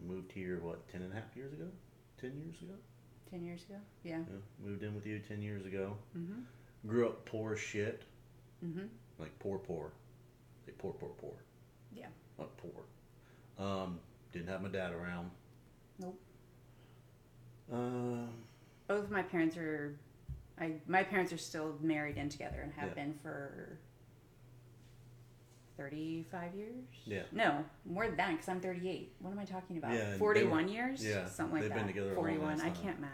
Moved 0.05 0.31
here, 0.31 0.59
what, 0.61 0.87
10 0.89 1.01
and 1.01 1.11
a 1.11 1.15
half 1.15 1.35
years 1.35 1.53
ago? 1.53 1.65
10 2.21 2.37
years 2.37 2.61
ago? 2.61 2.73
Ten 3.29 3.43
years 3.43 3.63
ago. 3.63 3.75
Yeah. 4.03 4.19
Yeah, 4.19 4.37
moved 4.63 4.83
in 4.83 4.95
with 4.95 5.05
you 5.05 5.19
10 5.19 5.41
years 5.41 5.65
ago. 5.65 5.97
Mhm. 6.15 6.45
Grew 6.85 7.07
up 7.09 7.25
poor 7.25 7.53
as 7.53 7.59
shit. 7.59 8.03
Mhm. 8.63 8.87
Like 9.19 9.37
poor, 9.39 9.59
poor. 9.59 9.91
Like 10.65 10.77
poor, 10.77 10.93
poor, 10.93 11.09
poor. 11.09 11.33
Yeah. 11.91 12.07
Not 12.39 12.55
poor. 12.57 12.85
Um, 13.57 13.99
didn't 14.31 14.47
have 14.47 14.61
my 14.61 14.69
dad 14.69 14.93
around. 14.93 15.31
Nope. 15.99 16.19
Um, 17.71 18.29
Both 18.87 19.09
my 19.09 19.23
parents 19.23 19.57
are. 19.57 19.99
I 20.59 20.79
my 20.87 21.03
parents 21.03 21.33
are 21.33 21.37
still 21.37 21.77
married 21.81 22.17
and 22.17 22.31
together 22.31 22.61
and 22.61 22.71
have 22.73 22.89
Yeah. 22.89 22.93
been 22.93 23.13
for. 23.15 23.77
Thirty-five 25.77 26.55
years. 26.55 26.85
Yeah. 27.05 27.21
No, 27.31 27.63
more 27.85 28.07
than 28.07 28.17
that 28.17 28.31
because 28.31 28.49
I'm 28.49 28.59
38. 28.59 29.13
What 29.19 29.31
am 29.31 29.39
I 29.39 29.45
talking 29.45 29.77
about? 29.77 29.93
Yeah, 29.93 30.17
41 30.17 30.65
were- 30.65 30.71
years. 30.71 31.05
yeah, 31.05 31.27
Something 31.27 31.53
like 31.53 31.61
they've 31.61 31.69
that. 31.69 31.77
been 31.77 31.87
together 31.87 32.11
a 32.13 32.15
long 32.15 32.25
41. 32.25 32.61
I 32.61 32.69
can't 32.71 32.99
math. 32.99 33.11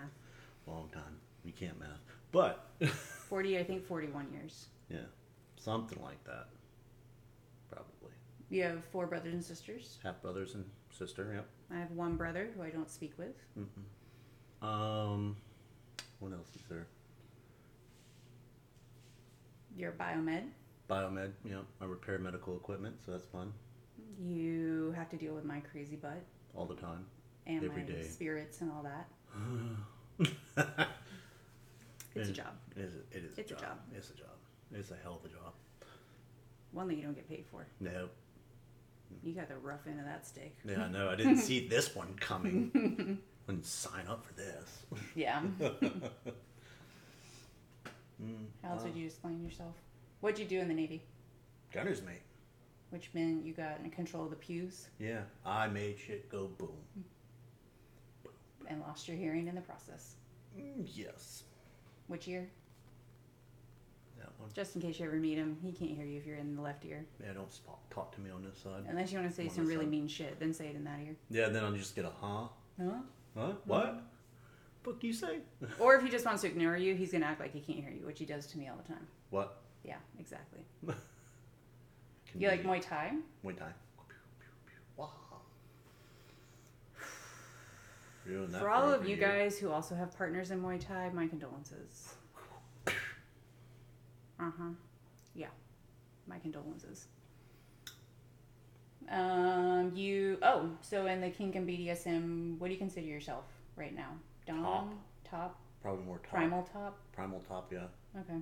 long 0.66 0.88
time. 0.94 1.18
You 1.44 1.52
can't 1.52 1.78
math. 1.78 2.00
But, 2.32 2.66
40. 3.28 3.60
I 3.60 3.64
think 3.66 3.86
41 3.86 4.32
years. 4.32 4.68
yeah, 4.90 5.00
something 5.58 6.02
like 6.02 6.24
that. 6.24 6.48
Probably. 7.70 8.12
You 8.50 8.64
have 8.64 8.84
four 8.86 9.08
brothers 9.08 9.34
and 9.34 9.44
sisters. 9.44 10.00
Half 10.02 10.22
brothers 10.22 10.56
and 10.56 10.64
sister, 10.90 11.32
yep. 11.36 11.46
I 11.70 11.80
have 11.80 11.92
one 11.92 12.16
brother 12.16 12.50
who 12.56 12.64
I 12.64 12.70
don't 12.70 12.90
speak 12.90 13.14
with. 13.18 13.36
Mm-hmm. 13.60 14.66
Um, 14.66 15.36
what 16.20 16.32
else 16.32 16.48
is 16.56 16.62
there? 16.70 16.88
You're 19.76 19.92
biomed. 19.92 20.44
Biomed, 20.89 21.32
yep. 21.46 21.63
I 21.82 21.86
repair 21.86 22.19
medical 22.19 22.56
equipment, 22.56 22.96
so 23.06 23.12
that's 23.12 23.26
fun. 23.26 23.54
You 24.22 24.93
have 24.96 25.10
to 25.10 25.17
deal 25.17 25.34
with 25.34 25.46
my 25.46 25.60
crazy 25.72 25.96
butt 25.96 26.22
All 26.56 26.65
the 26.65 26.76
time. 26.76 27.06
and 27.48 27.63
Every 27.63 27.84
my 27.84 27.89
day. 27.89 28.04
spirits 28.04 28.62
and 28.62 28.72
all 28.72 28.84
that. 28.84 29.08
It's 32.15 32.30
a 32.30 32.32
job. 32.32 32.54
It 32.76 32.82
is, 32.84 32.93
it 33.12 33.24
is 33.24 33.38
It's 33.39 33.50
a 33.52 33.56
job. 33.56 33.62
job. 33.63 33.78
It's 33.96 34.10
a 34.12 34.13
job. 34.13 34.28
It's 34.72 34.91
a 34.91 34.96
hell 35.02 35.19
of 35.24 35.26
a 35.26 35.34
job. 35.34 35.52
One 36.72 36.88
that 36.89 36.96
you 36.96 37.02
don't 37.02 37.15
get 37.15 37.28
paid 37.28 37.46
for. 37.50 37.65
No. 37.80 38.08
You 39.24 39.34
got 39.34 39.50
the 39.50 39.58
rough 39.58 39.88
end 39.88 40.00
of 40.00 40.06
that 40.06 40.28
stick. 40.28 40.56
Yeah, 40.63 40.84
I 40.84 40.89
know. 40.89 41.10
I 41.10 41.15
didn't 41.15 41.38
see 41.38 41.67
this 41.69 41.96
one 41.96 42.13
coming. 42.19 43.17
Wouldn't 43.48 43.65
sign 43.65 44.06
up 44.08 44.24
for 44.28 44.34
this. 44.36 44.84
Yeah. 45.15 45.41
How 48.63 48.74
else 48.74 48.84
would 48.84 48.96
you 48.96 49.08
explain 49.08 49.43
yourself? 49.43 49.74
What'd 50.24 50.40
you 50.40 50.46
do 50.46 50.62
in 50.62 50.70
the 50.70 50.74
Navy? 50.74 51.04
Gunner's 51.74 52.02
mate. 52.02 52.22
Which 52.92 53.10
meant 53.14 53.46
you 53.46 53.52
got 53.52 53.80
in 53.84 53.90
control 53.92 54.24
of 54.24 54.30
the 54.30 54.38
pews 54.38 54.88
Yeah, 54.98 55.24
I 55.46 55.68
made 55.68 56.00
shit 56.00 56.30
go 56.30 56.48
boom. 56.58 56.70
and 58.68 58.80
lost 58.80 59.10
your 59.10 59.18
hearing 59.18 59.50
in 59.50 59.56
the 59.56 59.60
process. 59.60 60.16
Mm, 60.58 60.88
yes. 60.96 61.44
Which 62.08 62.30
ear? 62.30 62.50
That 64.18 64.30
one. 64.38 64.50
Just 64.54 64.78
in 64.78 64.82
case 64.82 64.98
you 64.98 65.08
ever 65.08 65.18
meet 65.18 65.38
him, 65.38 65.58
he 65.62 65.74
can't 65.74 65.92
hear 65.92 66.06
you 66.06 66.20
if 66.20 66.26
you're 66.26 66.38
in 66.38 66.56
the 66.56 66.62
left 66.62 66.86
ear. 66.86 67.06
Yeah, 67.22 67.34
don't 67.34 67.52
sp- 67.52 67.84
talk 67.90 68.16
to 68.16 68.22
me 68.22 68.30
on 68.30 68.44
this 68.44 68.58
side. 68.58 68.86
Unless 68.88 69.12
you 69.12 69.20
want 69.20 69.30
to 69.30 69.36
say 69.36 69.50
some 69.50 69.68
really 69.68 69.86
mean 69.86 70.08
shit, 70.08 70.40
then 70.40 70.54
say 70.54 70.68
it 70.68 70.78
in 70.78 70.86
that 70.86 71.00
ear. 71.06 71.18
Yeah, 71.30 71.50
then 71.50 71.66
I'll 71.66 71.74
just 71.74 71.98
get 71.98 72.06
a 72.06 72.12
huh? 72.22 72.48
Huh? 72.82 72.92
Huh? 73.36 73.52
What? 73.66 74.04
What 74.86 75.02
do 75.02 75.08
you 75.08 75.14
say? 75.14 75.40
Or 75.80 75.96
if 75.96 76.02
he 76.02 76.10
just 76.10 76.26
wants 76.26 76.44
to 76.44 76.48
ignore 76.48 76.78
you, 76.78 76.96
he's 76.96 77.12
gonna 77.12 77.26
act 77.26 77.42
like 77.42 77.52
he 77.52 77.60
can't 77.60 77.80
hear 77.80 77.92
you, 77.92 78.06
which 78.06 78.20
he 78.20 78.26
does 78.26 78.48
to 78.48 78.58
me 78.58 78.70
all 78.70 78.78
the 78.78 78.88
time. 78.88 79.06
What? 79.30 79.62
Yeah, 79.84 79.98
exactly. 80.19 80.62
Can 80.86 82.41
You 82.41 82.48
like 82.48 82.63
Muay 82.63 82.82
Thai? 82.82 83.12
Muay 83.46 83.58
Thai. 83.58 83.72
Wow. 84.98 85.10
You're 88.26 88.38
doing 88.38 88.52
that 88.52 88.62
For 88.62 88.69
all 88.69 88.89
of 88.91 89.02
over 89.02 89.10
you 89.10 89.17
guys 89.17 89.58
who 89.60 89.69
also 89.72 89.96
have 89.96 90.15
partners 90.17 90.52
in 90.52 90.62
Muay 90.62 90.80
Thai, 90.80 91.10
my 91.13 91.28
condolences. 91.28 92.13
Uh 92.88 92.91
huh. 94.58 94.69
Yeah, 95.36 95.48
my 96.28 96.39
condolences. 96.39 97.08
Um, 99.10 99.91
you. 99.96 100.38
Oh, 100.41 100.69
so 100.82 101.06
in 101.08 101.22
the 101.22 101.30
kink 101.30 101.56
and 101.56 101.67
BDSM, 101.67 102.58
what 102.58 102.67
do 102.67 102.74
you 102.74 102.80
consider 102.80 103.06
yourself 103.06 103.43
right 103.76 103.93
now? 103.96 104.12
Dom, 104.48 104.63
Top. 104.63 104.93
top, 105.30 105.60
Probably 105.82 106.04
more 106.06 106.17
top. 106.19 106.30
primal 106.32 106.63
top. 106.74 106.98
Primal 107.13 107.41
top, 107.48 107.72
yeah. 107.72 107.86
Okay. 108.19 108.39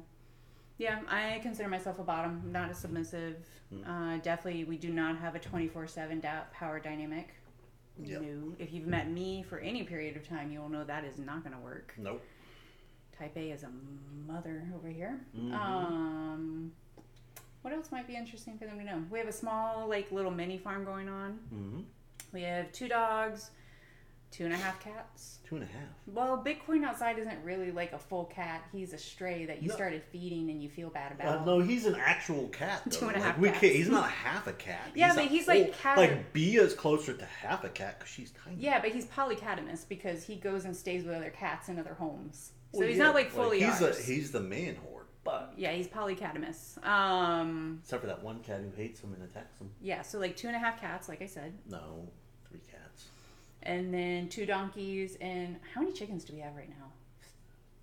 Yeah, 0.82 0.98
I 1.08 1.40
consider 1.44 1.70
myself 1.70 2.00
a 2.00 2.04
bottom, 2.04 2.42
not 2.52 2.72
a 2.72 2.74
submissive. 2.74 3.36
Mm. 3.72 3.88
Uh, 3.88 4.18
definitely, 4.24 4.64
we 4.64 4.78
do 4.78 4.90
not 4.90 5.16
have 5.20 5.36
a 5.36 5.40
24 5.40 5.86
7 5.86 6.24
power 6.52 6.80
dynamic. 6.80 7.36
Yep. 8.04 8.22
No. 8.24 8.54
If 8.58 8.74
you've 8.74 8.88
met 8.88 9.12
me 9.12 9.44
for 9.44 9.60
any 9.60 9.84
period 9.84 10.18
of 10.18 10.28
time, 10.28 10.52
you'll 10.52 10.70
know 10.70 10.84
that 10.84 11.06
is 11.06 11.20
not 11.20 11.44
going 11.44 11.56
to 11.56 11.62
work. 11.62 11.94
Nope. 12.00 12.24
Type 13.16 13.38
A 13.38 13.52
is 13.52 13.62
a 13.62 13.70
mother 14.26 14.68
over 14.76 14.88
here. 14.88 15.22
Mhm. 15.38 15.54
Um, 15.54 16.72
what 17.62 17.76
else 17.76 17.92
might 17.92 18.08
be 18.08 18.16
interesting 18.16 18.58
for 18.58 18.66
them 18.66 18.80
to 18.80 18.84
know? 18.84 19.04
We 19.12 19.20
have 19.20 19.28
a 19.28 19.32
small, 19.32 19.88
like, 19.88 20.12
little 20.12 20.32
mini 20.32 20.58
farm 20.58 20.84
going 20.84 21.08
on. 21.08 21.40
Mm-hmm. 21.54 21.82
We 22.34 22.42
have 22.42 22.72
two 22.72 22.88
dogs, 22.88 23.52
Two 24.32 24.46
and 24.46 24.54
a 24.54 24.58
half 24.58 24.80
cats. 24.82 25.40
Two 25.46 25.56
and 25.58 25.66
a 25.66 25.68
half. 25.68 25.90
Well, 26.08 26.42
Bitcoin 26.42 26.86
outside 26.86 27.20
isn't 27.20 27.44
really 27.44 27.70
like 27.72 27.92
a 27.92 28.00
full 28.00 28.24
cat. 28.26 28.64
He's 28.72 28.94
a 28.94 28.98
stray 28.98 29.46
that 29.46 29.62
you 29.62 29.68
No. 29.68 29.76
started 29.76 30.02
feeding 30.10 30.50
and 30.50 30.64
you 30.64 30.70
feel 30.70 30.90
bad 30.90 31.12
Uh, 31.12 31.16
about. 31.16 31.46
no, 31.46 31.60
he's 31.60 31.86
an 31.86 31.96
actual 31.96 32.48
cat. 32.48 32.82
Though. 32.86 32.92
Two 32.98 33.08
and 33.10 33.18
a 33.18 33.20
like, 33.20 33.36
half. 33.36 33.62
Can't, 33.62 33.76
he's 33.76 33.90
not 33.90 34.10
half 34.10 34.48
a 34.48 34.54
cat. 34.54 34.92
Yeah, 34.96 35.12
a 35.12 35.16
but 35.16 35.26
he's 35.26 35.50
like 35.50 35.74
cat- 35.78 35.98
Like 35.98 36.32
Bia's 36.32 36.74
closer 36.74 37.14
to 37.14 37.26
half 37.26 37.66
a 37.66 37.70
cat 37.70 38.00
because 38.00 38.12
she's 38.14 38.32
tiny. 38.32 38.56
Yeah, 38.58 38.80
but 38.80 38.92
he's 38.92 39.06
polycatamous 39.08 39.86
because 39.88 40.24
he 40.24 40.38
goes 40.38 40.64
and 40.64 40.74
stays 40.76 41.04
with 41.04 41.14
other 41.14 41.30
cats 41.30 41.68
in 41.68 41.78
other 41.78 41.96
homes. 41.96 42.54
So 42.72 42.80
Well, 42.80 42.88
he's 42.88 42.98
yeah, 42.98 43.04
not 43.04 43.16
like 43.16 43.30
fully 43.32 43.60
he's 43.62 43.82
ours. 43.82 44.00
a, 44.00 44.02
he's 44.04 44.32
the 44.32 44.40
man 44.40 44.76
horde. 44.78 45.08
But 45.26 45.54
yeah, 45.58 45.74
he's 45.74 45.88
polycatamous. 45.88 46.84
Um, 46.86 47.80
except 47.84 48.02
for 48.02 48.08
that 48.08 48.24
one 48.24 48.40
cat 48.40 48.62
who 48.62 48.72
hates 48.82 49.02
him 49.02 49.14
and 49.14 49.22
attacks 49.24 49.60
him. 49.60 49.70
yeah, 49.82 50.02
so 50.04 50.18
like 50.20 50.38
two 50.38 50.48
and 50.48 50.56
a 50.56 50.60
half 50.60 50.80
cats, 50.80 51.10
like 51.10 51.22
I 51.22 51.26
said, 51.28 51.54
No. 51.70 52.08
And 53.64 53.94
then 53.94 54.30
two 54.30 54.46
donkeys. 54.46 55.18
And 55.22 55.58
how 55.74 55.82
many 55.82 55.94
chickens 55.94 56.24
do 56.24 56.34
we 56.34 56.40
have 56.40 56.56
right 56.56 56.70
now? 56.70 56.88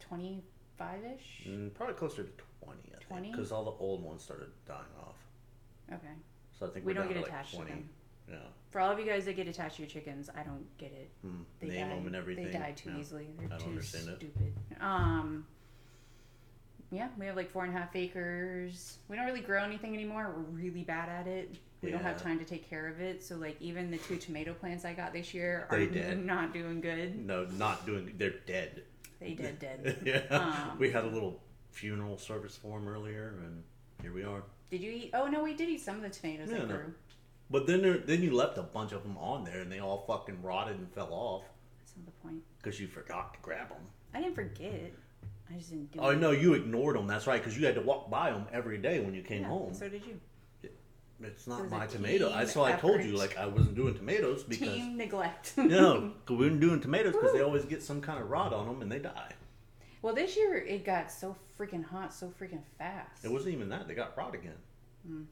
Twenty-five 0.01 1.01
ish. 1.05 1.47
Mm, 1.49 1.75
probably 1.75 1.95
closer 1.95 2.25
to 2.25 2.31
twenty. 2.63 2.93
I 2.95 3.03
20? 3.05 3.31
Because 3.31 3.53
all 3.53 3.65
the 3.65 3.73
old 3.83 4.03
ones 4.03 4.23
started 4.23 4.49
dying 4.67 4.81
off. 5.01 5.17
Okay. 5.93 6.07
So 6.59 6.67
I 6.67 6.71
think 6.71 6.85
We 6.87 6.93
don't 6.95 7.07
get 7.09 7.15
to 7.15 7.21
like 7.21 7.29
attached 7.31 7.51
to 7.51 7.57
twenty. 7.57 7.71
them. 7.73 7.89
Yeah. 8.31 8.37
For 8.71 8.81
all 8.81 8.93
of 8.93 8.99
you 8.99 9.07
guys 9.07 9.25
that 9.25 9.37
get 9.37 9.49
attached 9.49 9.77
to 9.77 9.83
your 9.83 9.89
chickens, 9.91 10.29
I 10.37 10.43
don't 10.43 10.67
get 10.77 10.93
it. 10.93 11.11
Mm, 11.27 11.45
They 11.61 11.69
Name 11.69 11.89
die, 11.89 11.95
them 11.97 12.07
and 12.07 12.17
everything. 12.17 12.45
They 12.47 12.53
die 12.53 12.73
too 12.77 12.91
yeah. 12.91 12.99
easily. 13.01 13.29
They're 13.39 13.47
I 13.47 13.51
don't 13.51 13.61
too 13.61 13.67
understand 13.71 14.09
it. 14.09 14.17
stupid. 14.17 14.53
Um, 14.81 15.47
yeah, 16.91 17.09
we 17.19 17.27
have 17.27 17.37
like 17.37 17.51
four 17.51 17.65
and 17.65 17.75
a 17.75 17.79
half 17.79 17.95
acres. 17.95 18.99
We 19.09 19.17
don't 19.17 19.27
really 19.27 19.41
grow 19.41 19.63
anything 19.63 19.95
anymore. 19.95 20.33
We're 20.37 20.63
really 20.63 20.85
bad 20.85 21.09
at 21.09 21.27
it. 21.27 21.57
We 21.83 21.91
don't 21.93 22.03
have 22.03 22.21
time 22.21 22.39
to 22.41 22.45
take 22.45 22.69
care 22.69 22.89
of 22.89 23.01
it. 23.01 23.23
So 23.23 23.37
like 23.37 23.57
even 23.61 23.91
the 23.91 23.99
two 23.99 24.17
tomato 24.17 24.53
plants 24.53 24.85
I 24.85 24.95
got 24.95 25.13
this 25.13 25.33
year 25.33 25.67
are 25.71 25.87
dead. 25.87 26.25
not 26.27 26.53
doing 26.53 26.81
good. 26.81 27.25
No, 27.25 27.45
not 27.45 27.87
doing. 27.87 28.13
They're 28.19 28.35
dead. 28.47 28.83
They 29.21 29.35
dead 29.35 29.59
dead. 29.61 29.99
yeah. 30.05 30.37
Um, 30.37 30.79
we 30.79 30.91
had 30.91 31.05
a 31.05 31.09
little 31.09 31.41
funeral 31.71 32.19
service 32.19 32.57
for 32.57 32.79
them 32.79 32.89
earlier, 32.89 33.35
and 33.45 33.63
here 34.03 34.13
we 34.13 34.25
are. 34.25 34.43
Did 34.71 34.81
you 34.83 34.91
eat? 34.91 35.11
Oh 35.15 35.27
no, 35.27 35.43
we 35.45 35.55
did 35.55 35.69
eat 35.69 35.81
some 35.81 35.97
of 35.97 36.03
the 36.03 36.11
tomatoes 36.11 36.49
Yeah, 36.51 36.59
that 36.59 36.69
no. 36.69 36.75
grew. 36.77 36.95
But 37.51 37.67
then 37.67 37.81
there, 37.81 37.99
then 37.99 38.23
you 38.23 38.35
left 38.35 38.59
a 38.59 38.63
bunch 38.63 38.93
of 38.93 39.03
them 39.05 39.17
on 39.17 39.45
there, 39.45 39.61
and 39.61 39.71
they 39.73 39.79
all 39.79 40.05
fucking 40.07 40.43
rotted 40.43 40.77
and 40.79 40.91
fell 40.93 41.09
off 41.13 41.45
That's 41.79 41.95
not 41.97 42.07
the 42.07 42.13
point. 42.29 42.43
because 42.63 42.79
you 42.81 42.87
forgot 42.89 43.33
to 43.35 43.41
grab 43.41 43.69
them. 43.71 43.79
I 44.13 44.21
didn't 44.21 44.35
forget. 44.35 44.93
I 45.51 45.57
just 45.57 45.71
didn't 45.71 45.93
do 45.93 45.99
Oh 46.01 46.11
it. 46.11 46.17
no, 46.21 46.31
you 46.31 46.55
ignored 46.55 46.97
them. 46.97 47.07
That's 47.07 47.27
right, 47.27 47.41
because 47.43 47.59
you 47.59 47.65
had 47.67 47.75
to 47.77 47.81
walk 47.81 48.11
by 48.11 48.31
them 48.31 48.47
every 48.53 48.79
day 48.79 49.01
when 49.01 49.15
you 49.15 49.23
came 49.23 49.43
Yeah, 49.43 49.49
home. 49.49 49.75
So 49.75 49.89
did 49.89 50.05
you. 50.05 50.21
It's 51.21 51.49
not 51.49 51.63
was 51.63 51.71
my 51.71 51.87
tomato. 51.87 52.29
That's 52.31 52.55
why 52.55 52.73
I 52.73 52.77
told 52.77 53.03
you, 53.03 53.17
like 53.17 53.37
I 53.37 53.47
wasn't 53.47 53.75
doing 53.75 53.95
tomatoes 53.95 54.45
because 54.45 54.69
Team 54.69 54.97
neglect. 54.97 55.55
no, 55.57 56.13
because 56.25 56.39
we 56.39 56.49
weren't 56.49 56.61
doing 56.61 56.81
tomatoes 56.81 57.13
because 57.15 57.33
they 57.33 57.41
always 57.43 57.65
get 57.65 57.83
some 57.83 58.01
kind 58.01 58.21
of 58.23 58.31
rot 58.31 58.53
on 58.53 58.67
them 58.67 58.83
and 58.83 58.93
they 58.93 59.01
die. 59.01 59.33
Well, 60.01 60.15
this 60.15 60.37
year 60.37 60.59
it 60.59 60.85
got 60.85 61.11
so 61.11 61.35
freaking 61.59 61.85
hot 61.85 62.15
so 62.15 62.33
freaking 62.41 62.63
fast. 62.79 63.25
It 63.25 63.33
wasn't 63.33 63.55
even 63.55 63.69
that; 63.71 63.89
they 63.89 63.95
got 63.95 64.17
rot 64.17 64.33
again. 64.35 64.55
Mm. 65.11 65.25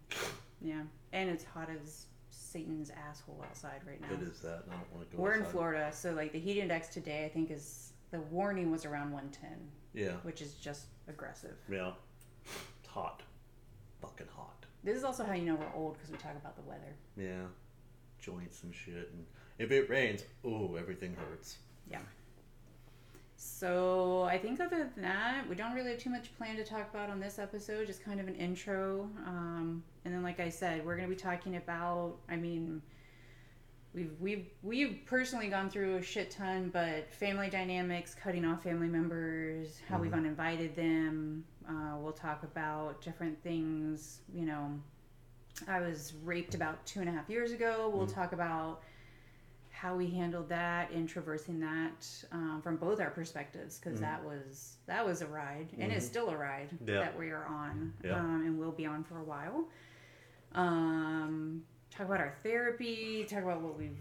Yeah, 0.61 0.83
and 1.13 1.31
it's 1.31 1.45
hot 1.45 1.69
as 1.71 2.07
Satan's 2.31 2.91
asshole 2.91 3.45
outside 3.49 3.81
right 3.87 4.01
now. 4.01 4.09
It 4.13 4.23
is 4.23 4.41
that. 4.41 4.65
I 4.69 4.73
don't 4.73 4.93
want 4.93 5.09
to 5.09 5.17
go. 5.17 5.23
We're 5.23 5.35
in. 5.35 5.45
Florida, 5.45 5.91
so 5.93 6.13
like 6.15 6.33
the 6.33 6.41
heat 6.41 6.59
index 6.59 6.89
today, 6.89 7.25
I 7.25 7.29
think 7.29 7.53
is 7.53 7.93
the 8.11 8.21
warning 8.21 8.71
was 8.71 8.85
around 8.85 9.13
110, 9.13 9.51
Yeah, 9.95 10.13
which 10.23 10.41
is 10.43 10.55
just 10.55 10.87
aggressive. 11.09 11.57
yeah. 11.71 11.93
It's 12.81 12.89
hot, 12.89 13.23
fucking 14.01 14.29
hot. 14.35 14.65
This 14.85 14.97
is 14.97 15.05
also 15.05 15.25
how 15.25 15.33
you 15.33 15.45
know 15.47 15.57
we're 15.57 15.75
old 15.75 15.95
because 15.95 16.11
we 16.11 16.17
talk 16.19 16.37
about 16.37 16.55
the 16.57 16.63
weather. 16.63 16.95
Yeah, 17.17 17.47
joints 18.21 18.63
and 18.63 18.73
shit. 18.75 19.11
And 19.13 19.25
if 19.59 19.73
it 19.73 19.91
rains, 19.91 20.23
oh, 20.45 20.77
everything 20.77 21.15
hurts. 21.17 21.57
Yeah. 21.91 21.99
So 23.37 24.23
I 24.23 24.39
think 24.39 24.61
other 24.61 24.89
than 24.95 25.03
that, 25.03 25.47
we 25.49 25.55
don't 25.57 25.75
really 25.75 25.91
have 25.91 25.99
too 26.01 26.11
much 26.11 26.35
plan 26.39 26.57
to 26.57 26.65
talk 26.65 26.89
about 26.95 27.11
on 27.11 27.21
this 27.21 27.39
episode. 27.39 27.87
Just 27.87 28.03
kind 28.05 28.19
of 28.21 28.29
an 28.29 28.35
intro, 28.37 29.09
um, 29.27 29.83
and 30.05 30.15
then 30.15 30.23
like 30.23 30.41
I 30.41 30.49
said, 30.49 30.85
we're 30.87 30.97
going 30.97 31.09
to 31.09 31.15
be 31.15 31.21
talking 31.21 31.57
about. 31.57 32.17
I 32.29 32.37
mean, 32.37 32.81
we've 33.97 34.13
we've 34.21 34.47
we've 34.63 35.01
personally 35.07 35.49
gone 35.49 35.69
through 35.71 35.97
a 35.97 36.03
shit 36.03 36.31
ton, 36.31 36.71
but 36.73 37.11
family 37.13 37.49
dynamics, 37.49 38.15
cutting 38.15 38.45
off 38.45 38.63
family 38.63 38.89
members, 38.89 39.81
how 39.89 39.99
we've 39.99 40.13
uninvited 40.13 40.77
them. 40.77 41.43
Uh, 41.69 41.97
we'll 41.99 42.13
talk 42.13 42.45
about 42.45 43.01
different 43.03 43.43
things. 43.43 44.21
You 44.33 44.45
know, 44.45 44.71
I 45.67 45.81
was 45.81 46.13
raped 46.23 46.55
about 46.55 46.85
two 46.87 47.01
and 47.01 47.09
a 47.09 47.13
half 47.13 47.29
years 47.29 47.51
ago. 47.51 47.91
We'll 47.93 48.07
talk 48.07 48.33
about 48.33 48.83
how 49.71 49.95
we 49.97 50.09
handled 50.09 50.49
that 50.49 50.91
and 50.91 51.07
traversing 51.09 51.61
that 51.61 52.07
um, 52.33 52.61
from 52.63 52.77
both 52.77 52.99
our 53.01 53.11
perspectives 53.11 53.79
because 53.79 54.01
that 54.01 54.25
was 54.25 54.77
that 54.87 55.05
was 55.05 55.21
a 55.21 55.27
ride 55.27 55.69
and 55.79 55.93
it's 55.93 56.07
still 56.07 56.31
a 56.31 56.37
ride 56.37 56.71
Yeah. 56.87 57.01
that 57.01 57.19
we 57.19 57.29
are 57.29 57.45
on 57.45 57.93
Yeah. 58.03 58.17
um, 58.19 58.43
and 58.47 58.59
will 58.59 58.73
be 58.73 58.87
on 58.87 59.05
for 59.05 59.19
a 59.19 59.23
while 59.23 59.67
um, 60.55 61.63
talk 61.97 62.07
about 62.07 62.21
our 62.21 62.35
therapy 62.43 63.25
talk 63.29 63.43
about 63.43 63.61
what 63.61 63.79
we've 63.79 63.97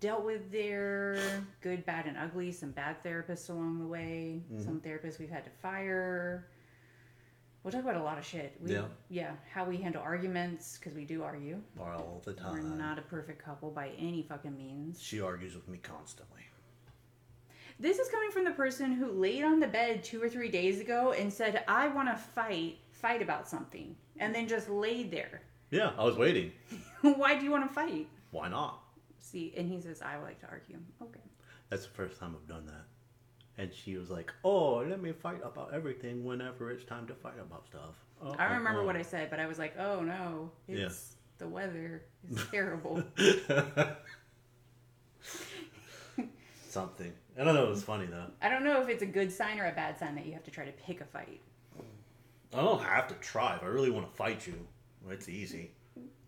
dealt 0.00 0.24
with 0.24 0.50
there 0.52 1.18
good 1.60 1.84
bad 1.86 2.06
and 2.06 2.16
ugly 2.16 2.52
some 2.52 2.70
bad 2.70 3.02
therapists 3.02 3.48
along 3.50 3.78
the 3.78 3.86
way 3.86 4.40
mm-hmm. 4.52 4.62
some 4.62 4.80
therapists 4.80 5.18
we've 5.18 5.30
had 5.30 5.44
to 5.44 5.50
fire 5.62 6.46
we'll 7.62 7.72
talk 7.72 7.82
about 7.82 7.96
a 7.96 8.02
lot 8.02 8.18
of 8.18 8.24
shit 8.24 8.56
we, 8.60 8.72
Yeah. 8.74 8.84
yeah 9.08 9.32
how 9.52 9.64
we 9.64 9.76
handle 9.78 10.02
arguments 10.02 10.78
because 10.78 10.94
we 10.94 11.04
do 11.04 11.22
argue 11.22 11.60
All 11.80 12.20
the 12.24 12.32
time. 12.34 12.52
we're 12.52 12.60
not 12.76 12.98
a 12.98 13.02
perfect 13.02 13.42
couple 13.44 13.70
by 13.70 13.90
any 13.98 14.22
fucking 14.22 14.56
means 14.56 15.02
She 15.02 15.20
argues 15.20 15.54
with 15.54 15.68
me 15.68 15.78
constantly. 15.78 16.42
This 17.80 18.00
is 18.00 18.08
coming 18.08 18.32
from 18.32 18.42
the 18.44 18.50
person 18.50 18.92
who 18.92 19.06
laid 19.12 19.44
on 19.44 19.60
the 19.60 19.68
bed 19.68 20.02
two 20.02 20.20
or 20.20 20.28
three 20.28 20.48
days 20.48 20.80
ago 20.80 21.12
and 21.16 21.32
said, 21.32 21.62
I 21.68 21.86
want 21.86 22.08
to 22.08 22.16
fight, 22.16 22.78
fight 22.90 23.22
about 23.22 23.48
something, 23.48 23.94
and 24.18 24.34
then 24.34 24.48
just 24.48 24.68
laid 24.68 25.12
there. 25.12 25.42
Yeah, 25.70 25.92
I 25.96 26.04
was 26.04 26.16
waiting. 26.16 26.50
Why 27.16 27.38
do 27.38 27.44
you 27.44 27.50
want 27.50 27.68
to 27.68 27.74
fight? 27.74 28.08
Why 28.30 28.48
not? 28.48 28.80
See, 29.20 29.52
and 29.56 29.68
he 29.68 29.80
says, 29.80 30.02
I 30.02 30.16
would 30.16 30.24
like 30.24 30.40
to 30.40 30.46
argue. 30.48 30.78
Okay. 31.02 31.20
That's 31.70 31.84
the 31.84 31.90
first 31.92 32.18
time 32.18 32.34
I've 32.40 32.48
done 32.48 32.66
that. 32.66 32.84
And 33.60 33.74
she 33.74 33.96
was 33.96 34.08
like, 34.08 34.32
"Oh, 34.44 34.76
let 34.88 35.02
me 35.02 35.10
fight 35.10 35.40
about 35.44 35.74
everything 35.74 36.24
whenever 36.24 36.70
it's 36.70 36.84
time 36.84 37.08
to 37.08 37.14
fight 37.14 37.40
about 37.40 37.66
stuff." 37.66 37.96
Oh, 38.22 38.36
I 38.38 38.54
remember 38.54 38.84
what 38.84 38.96
I 38.96 39.02
said, 39.02 39.30
but 39.30 39.40
I 39.40 39.46
was 39.46 39.58
like, 39.58 39.76
oh 39.78 40.00
no, 40.02 40.50
it's 40.68 41.16
the 41.38 41.48
weather 41.48 42.02
is 42.30 42.40
terrible. 42.50 43.02
Something. 46.68 47.12
I 47.38 47.44
don't 47.44 47.54
know. 47.54 47.66
It 47.66 47.70
was 47.70 47.82
funny 47.82 48.06
though. 48.06 48.26
I 48.42 48.48
don't 48.48 48.64
know 48.64 48.80
if 48.82 48.88
it's 48.88 49.02
a 49.02 49.06
good 49.06 49.32
sign 49.32 49.58
or 49.58 49.66
a 49.66 49.72
bad 49.72 49.98
sign 49.98 50.14
that 50.16 50.26
you 50.26 50.32
have 50.32 50.44
to 50.44 50.50
try 50.50 50.64
to 50.64 50.72
pick 50.72 51.00
a 51.00 51.04
fight. 51.04 51.40
I 52.54 52.62
don't 52.62 52.82
have 52.82 53.08
to 53.08 53.14
try. 53.14 53.56
If 53.56 53.62
I 53.62 53.66
really 53.66 53.90
want 53.90 54.08
to 54.08 54.16
fight 54.16 54.46
you, 54.46 54.54
it's 55.08 55.28
easy. 55.28 55.72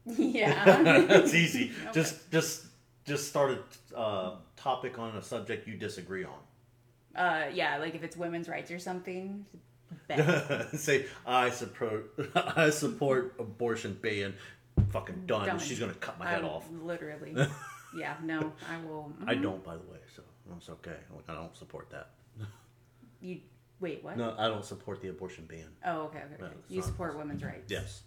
yeah. 0.16 0.96
it's 1.10 1.34
easy. 1.34 1.72
Just, 1.92 2.30
just, 2.30 2.66
just 3.04 3.28
start 3.28 3.58
a 3.94 3.98
uh, 3.98 4.34
topic 4.56 4.98
on 4.98 5.16
a 5.16 5.22
subject 5.22 5.66
you 5.66 5.74
disagree 5.76 6.24
on. 6.24 6.40
uh, 7.16 7.50
yeah, 7.52 7.78
like 7.78 7.94
if 7.94 8.02
it's 8.02 8.16
women's 8.16 8.48
rights 8.48 8.70
or 8.70 8.78
something. 8.78 9.44
Say 10.74 11.06
I 11.26 11.50
support, 11.50 12.12
I 12.34 12.70
support 12.70 13.34
abortion 13.38 13.98
ban. 14.00 14.34
Fucking 14.90 15.26
done. 15.26 15.46
Done. 15.46 15.58
She's 15.58 15.80
gonna 15.80 15.94
cut 15.94 16.18
my 16.18 16.26
I 16.26 16.30
head 16.30 16.44
off. 16.44 16.66
Literally. 16.82 17.34
yeah, 17.96 18.14
no, 18.22 18.52
I 18.68 18.84
will. 18.86 19.12
I 19.26 19.34
mhm. 19.34 19.42
don't, 19.42 19.64
by 19.64 19.74
the 19.74 19.82
way. 19.82 19.98
So 20.14 20.22
it's 20.56 20.68
okay. 20.68 20.96
Like, 21.14 21.28
I 21.28 21.34
don't 21.34 21.56
support 21.56 21.90
that. 21.90 22.10
You 23.20 23.40
wait, 23.80 24.02
what? 24.04 24.16
No, 24.16 24.34
I 24.38 24.48
don't 24.48 24.64
support 24.64 25.00
the 25.00 25.08
abortion 25.08 25.46
ban. 25.48 25.66
Oh, 25.84 26.02
okay, 26.02 26.20
okay. 26.34 26.44
Okay. 26.44 26.54
you 26.68 26.78
not. 26.78 26.86
support 26.86 27.18
women's 27.18 27.42
rights. 27.44 27.70
Yes. 27.70 28.02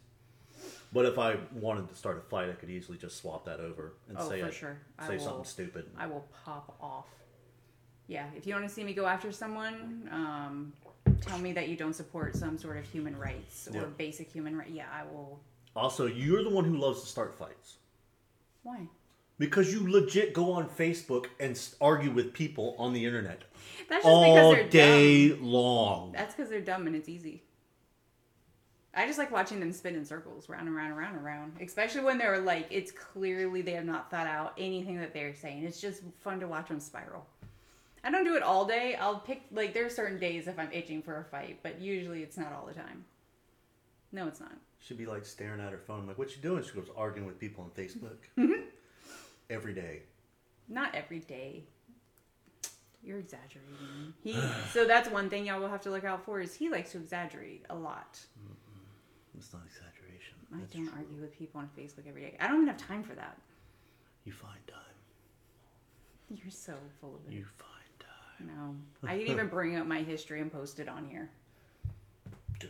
But 0.93 1.05
if 1.05 1.17
I 1.17 1.37
wanted 1.53 1.89
to 1.89 1.95
start 1.95 2.17
a 2.17 2.21
fight, 2.21 2.49
I 2.49 2.53
could 2.53 2.69
easily 2.69 2.97
just 2.97 3.17
swap 3.17 3.45
that 3.45 3.59
over 3.59 3.93
and 4.07 4.17
Oh, 4.19 4.29
say 4.29 4.41
for 4.41 4.47
I- 4.47 4.51
sure. 4.51 4.77
I 4.99 5.07
say 5.07 5.17
will- 5.17 5.23
something 5.23 5.45
stupid. 5.45 5.89
I 5.97 6.05
will 6.07 6.27
pop 6.45 6.77
off. 6.79 7.07
Yeah, 8.07 8.29
if 8.35 8.45
you 8.45 8.53
want 8.53 8.67
to 8.67 8.73
see 8.73 8.83
me 8.83 8.93
go 8.93 9.05
after 9.05 9.31
someone, 9.31 10.07
um, 10.11 10.73
tell 11.21 11.39
me 11.39 11.53
that 11.53 11.69
you 11.69 11.75
don't 11.75 11.93
support 11.93 12.35
some 12.35 12.57
sort 12.57 12.77
of 12.77 12.85
human 12.85 13.17
rights 13.17 13.67
or 13.69 13.77
Yeah. 13.77 13.85
basic 13.97 14.29
human 14.29 14.55
right. 14.57 14.69
Yeah, 14.69 14.87
I 14.91 15.03
will. 15.05 15.39
Also, 15.75 16.05
you're 16.05 16.43
the 16.43 16.49
one 16.49 16.65
who 16.65 16.77
loves 16.77 17.01
to 17.01 17.07
start 17.07 17.33
fights 17.33 17.77
Why? 18.61 18.87
because 19.39 19.73
you 19.73 19.89
legit 19.89 20.33
go 20.33 20.51
on 20.51 20.69
Facebook 20.69 21.27
and 21.39 21.51
s- 21.55 21.75
argue 21.81 22.11
with 22.11 22.33
people 22.33 22.75
on 22.77 22.93
the 22.93 23.05
internet 23.05 23.43
That's 23.89 24.03
just 24.03 24.05
all 24.05 24.51
because 24.51 24.55
they're 24.55 24.69
day 24.69 25.29
dumb. 25.29 25.43
long. 25.43 26.11
That's 26.11 26.35
because 26.35 26.49
they're 26.49 26.61
dumb 26.61 26.85
and 26.87 26.95
it's 26.95 27.09
easy. 27.09 27.42
I 28.95 29.07
just 29.07 29.17
like 29.17 29.31
watching 29.31 29.59
them 29.59 29.71
spin 29.71 29.95
in 29.95 30.05
circles, 30.05 30.47
round 30.49 30.67
and 30.67 30.75
round 30.75 30.89
and 30.89 30.97
round 30.99 31.15
and 31.15 31.25
round. 31.25 31.53
Especially 31.61 32.01
when 32.01 32.17
they're 32.19 32.39
like, 32.39 32.67
it's 32.69 32.91
clearly 32.91 33.61
they 33.63 33.71
have 33.71 33.85
not 33.85 34.11
thought 34.11 34.27
out 34.27 34.53
anything 34.57 34.99
that 34.99 35.13
they're 35.13 35.33
saying. 35.33 35.63
It's 35.63 35.81
just 35.81 36.03
fun 36.21 36.39
to 36.41 36.47
watch 36.47 36.67
them 36.67 36.79
spiral. 36.79 37.25
I 38.03 38.11
don't 38.11 38.23
do 38.25 38.35
it 38.35 38.43
all 38.43 38.65
day. 38.65 38.95
I'll 38.95 39.17
pick 39.19 39.43
like 39.51 39.73
there 39.73 39.85
are 39.85 39.89
certain 39.89 40.19
days 40.19 40.47
if 40.47 40.59
I'm 40.59 40.71
itching 40.71 41.01
for 41.01 41.17
a 41.19 41.23
fight, 41.23 41.59
but 41.63 41.79
usually 41.81 42.21
it's 42.21 42.37
not 42.37 42.51
all 42.53 42.65
the 42.67 42.73
time. 42.73 43.05
No, 44.11 44.27
it's 44.27 44.39
not. 44.39 44.51
She'd 44.79 44.97
be 44.97 45.05
like 45.05 45.25
staring 45.25 45.61
at 45.61 45.71
her 45.71 45.77
phone. 45.79 46.01
I'm 46.01 46.07
like, 46.07 46.17
what 46.19 46.35
you 46.35 46.41
doing? 46.41 46.63
She 46.63 46.71
goes 46.73 46.89
arguing 46.95 47.25
with 47.25 47.39
people 47.39 47.63
on 47.63 47.69
Facebook 47.71 48.17
Mm-hmm. 48.37 48.61
every 49.49 49.73
day. 49.73 50.01
Not 50.69 50.93
every 50.93 51.19
day. 51.19 51.63
You're 53.03 53.19
exaggerating. 53.19 54.13
He 54.23 54.35
so 54.71 54.85
that's 54.85 55.09
one 55.09 55.29
thing 55.29 55.45
y'all 55.47 55.59
will 55.59 55.69
have 55.69 55.81
to 55.81 55.89
look 55.89 56.03
out 56.03 56.23
for 56.25 56.39
is 56.41 56.53
he 56.53 56.69
likes 56.69 56.91
to 56.91 56.97
exaggerate 56.99 57.65
a 57.69 57.75
lot. 57.75 58.19
It's 59.43 59.51
not 59.51 59.63
exaggeration. 59.67 60.35
I 60.53 60.59
That's 60.59 60.73
don't 60.73 60.85
true. 60.85 60.93
argue 60.97 61.19
with 61.19 61.37
people 61.37 61.59
on 61.59 61.69
Facebook 61.77 62.07
every 62.07 62.21
day. 62.21 62.37
I 62.39 62.47
don't 62.47 62.55
even 62.61 62.67
have 62.67 62.77
time 62.77 63.03
for 63.03 63.13
that. 63.15 63.37
You 64.23 64.31
find 64.31 64.65
time. 64.67 64.79
You're 66.29 66.49
so 66.49 66.75
full 67.01 67.15
of 67.15 67.29
it. 67.29 67.35
You 67.35 67.43
find 67.57 67.99
time. 67.99 68.55
No, 68.55 68.75
I 69.09 69.17
can 69.17 69.27
even 69.27 69.47
bring 69.47 69.75
up 69.75 69.85
my 69.85 70.01
history 70.01 70.39
and 70.39 70.49
post 70.49 70.79
it 70.79 70.87
on 70.87 71.05
here. 71.05 71.29
Do 72.59 72.69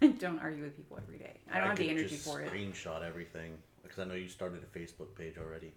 it. 0.00 0.18
don't 0.18 0.38
argue 0.38 0.62
with 0.64 0.74
people 0.74 0.96
every 1.02 1.18
day. 1.18 1.36
I 1.52 1.58
don't 1.58 1.68
have 1.68 1.76
the 1.76 1.90
energy 1.90 2.08
just 2.08 2.24
for 2.24 2.40
it. 2.40 2.50
Screenshot 2.50 3.02
everything 3.02 3.52
because 3.82 3.98
I 3.98 4.04
know 4.04 4.14
you 4.14 4.28
started 4.28 4.62
a 4.62 4.78
Facebook 4.78 5.14
page 5.14 5.34
already. 5.36 5.74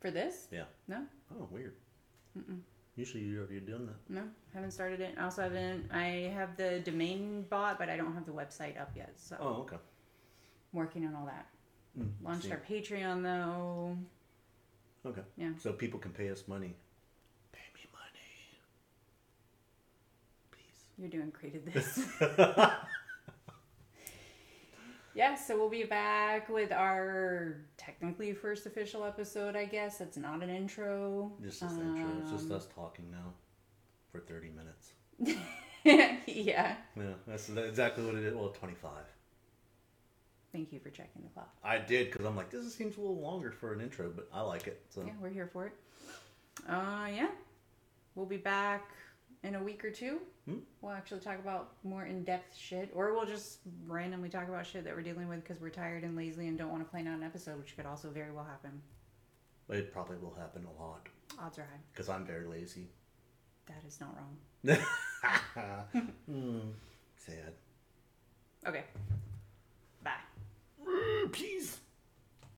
For 0.00 0.10
this? 0.10 0.48
Yeah. 0.50 0.64
No, 0.88 1.02
Oh, 1.38 1.46
weird. 1.50 1.74
Usually 3.00 3.24
you're 3.24 3.40
already 3.44 3.60
doing 3.60 3.86
that. 3.86 3.96
no, 4.10 4.22
haven't 4.52 4.72
started 4.72 5.00
it. 5.00 5.14
I 5.18 5.24
also 5.24 5.40
haven't. 5.42 5.90
I 5.90 6.30
have 6.34 6.54
the 6.58 6.80
domain 6.80 7.46
bought, 7.48 7.78
but 7.78 7.88
I 7.88 7.96
don't 7.96 8.12
have 8.14 8.26
the 8.26 8.32
website 8.32 8.78
up 8.78 8.90
yet. 8.94 9.14
So 9.16 9.36
Oh, 9.40 9.54
okay. 9.62 9.78
working 10.74 11.06
on 11.06 11.14
all 11.14 11.24
that. 11.24 11.46
Mm, 11.98 12.10
Launched 12.22 12.44
see. 12.44 12.50
our 12.52 12.58
Patreon 12.58 13.22
though. 13.22 13.96
Okay. 15.06 15.22
Yeah. 15.38 15.52
So 15.58 15.72
people 15.72 15.98
can 15.98 16.10
pay 16.12 16.28
us 16.28 16.46
money. 16.46 16.76
Pay 17.52 17.62
me 17.74 17.80
money. 18.00 18.58
Please. 20.50 20.84
You're 20.98 21.08
doing 21.08 21.30
great 21.30 21.54
at 21.54 21.64
this. 21.72 22.00
yeah, 25.14 25.36
so 25.36 25.56
we'll 25.56 25.70
be 25.70 25.84
back 25.84 26.50
with 26.50 26.70
our 26.70 27.62
technically 27.80 28.34
first 28.34 28.66
official 28.66 29.04
episode, 29.04 29.56
I 29.56 29.64
guess. 29.64 30.00
It's 30.00 30.18
not 30.18 30.42
an 30.42 30.50
intro. 30.50 31.32
This 31.40 31.62
intro. 31.62 32.06
It's 32.20 32.30
just 32.30 32.50
Um, 32.50 32.56
us 32.56 32.68
talking 32.74 33.10
now 33.10 33.32
for 34.12 34.20
30 34.20 34.50
minutes. 34.50 34.92
yeah. 36.26 36.76
Yeah, 36.96 37.14
that's 37.26 37.48
exactly 37.48 38.04
what 38.04 38.16
it 38.16 38.24
is. 38.24 38.34
Well, 38.34 38.50
25. 38.50 38.92
Thank 40.52 40.72
you 40.72 40.80
for 40.80 40.90
checking 40.90 41.22
the 41.22 41.28
clock. 41.30 41.54
I 41.64 41.78
did 41.78 42.10
because 42.10 42.26
I'm 42.26 42.36
like, 42.36 42.50
this 42.50 42.74
seems 42.74 42.96
a 42.98 43.00
little 43.00 43.20
longer 43.20 43.50
for 43.50 43.72
an 43.72 43.80
intro, 43.80 44.10
but 44.10 44.28
I 44.32 44.42
like 44.42 44.66
it. 44.66 44.82
So 44.90 45.02
Yeah, 45.02 45.12
we're 45.20 45.30
here 45.30 45.48
for 45.50 45.66
it. 45.66 45.72
Uh, 46.68 47.08
yeah. 47.14 47.28
We'll 48.14 48.26
be 48.26 48.36
back 48.36 48.90
in 49.42 49.54
a 49.54 49.62
week 49.62 49.84
or 49.84 49.90
two. 49.90 50.18
Hmm? 50.46 50.58
We'll 50.80 50.92
actually 50.92 51.20
talk 51.20 51.38
about 51.38 51.72
more 51.84 52.04
in 52.04 52.24
depth 52.24 52.56
shit, 52.56 52.90
or 52.94 53.12
we'll 53.14 53.26
just 53.26 53.58
randomly 53.86 54.28
talk 54.28 54.48
about 54.48 54.66
shit 54.66 54.84
that 54.84 54.94
we're 54.94 55.02
dealing 55.02 55.28
with 55.28 55.42
because 55.42 55.60
we're 55.60 55.70
tired 55.70 56.04
and 56.04 56.16
lazy 56.16 56.46
and 56.48 56.58
don't 56.58 56.70
want 56.70 56.82
to 56.84 56.90
plan 56.90 57.06
out 57.08 57.16
an 57.18 57.22
episode, 57.24 57.58
which 57.58 57.76
could 57.76 57.86
also 57.86 58.10
very 58.10 58.32
well 58.32 58.44
happen. 58.44 58.80
it 59.70 59.92
probably 59.92 60.16
will 60.18 60.34
happen 60.34 60.64
a 60.66 60.82
lot 60.82 61.08
Odds 61.38 61.58
are 61.58 61.62
high. 61.62 61.78
because 61.92 62.08
I'm 62.08 62.24
very 62.26 62.46
lazy. 62.46 62.88
That 63.66 63.82
is 63.86 64.00
not 64.00 64.14
wrong. 64.16 64.78
Hmm. 66.26 66.58
Sad. 67.16 67.52
Okay. 68.66 68.84
Bye. 70.02 70.10
Peace. 71.30 71.78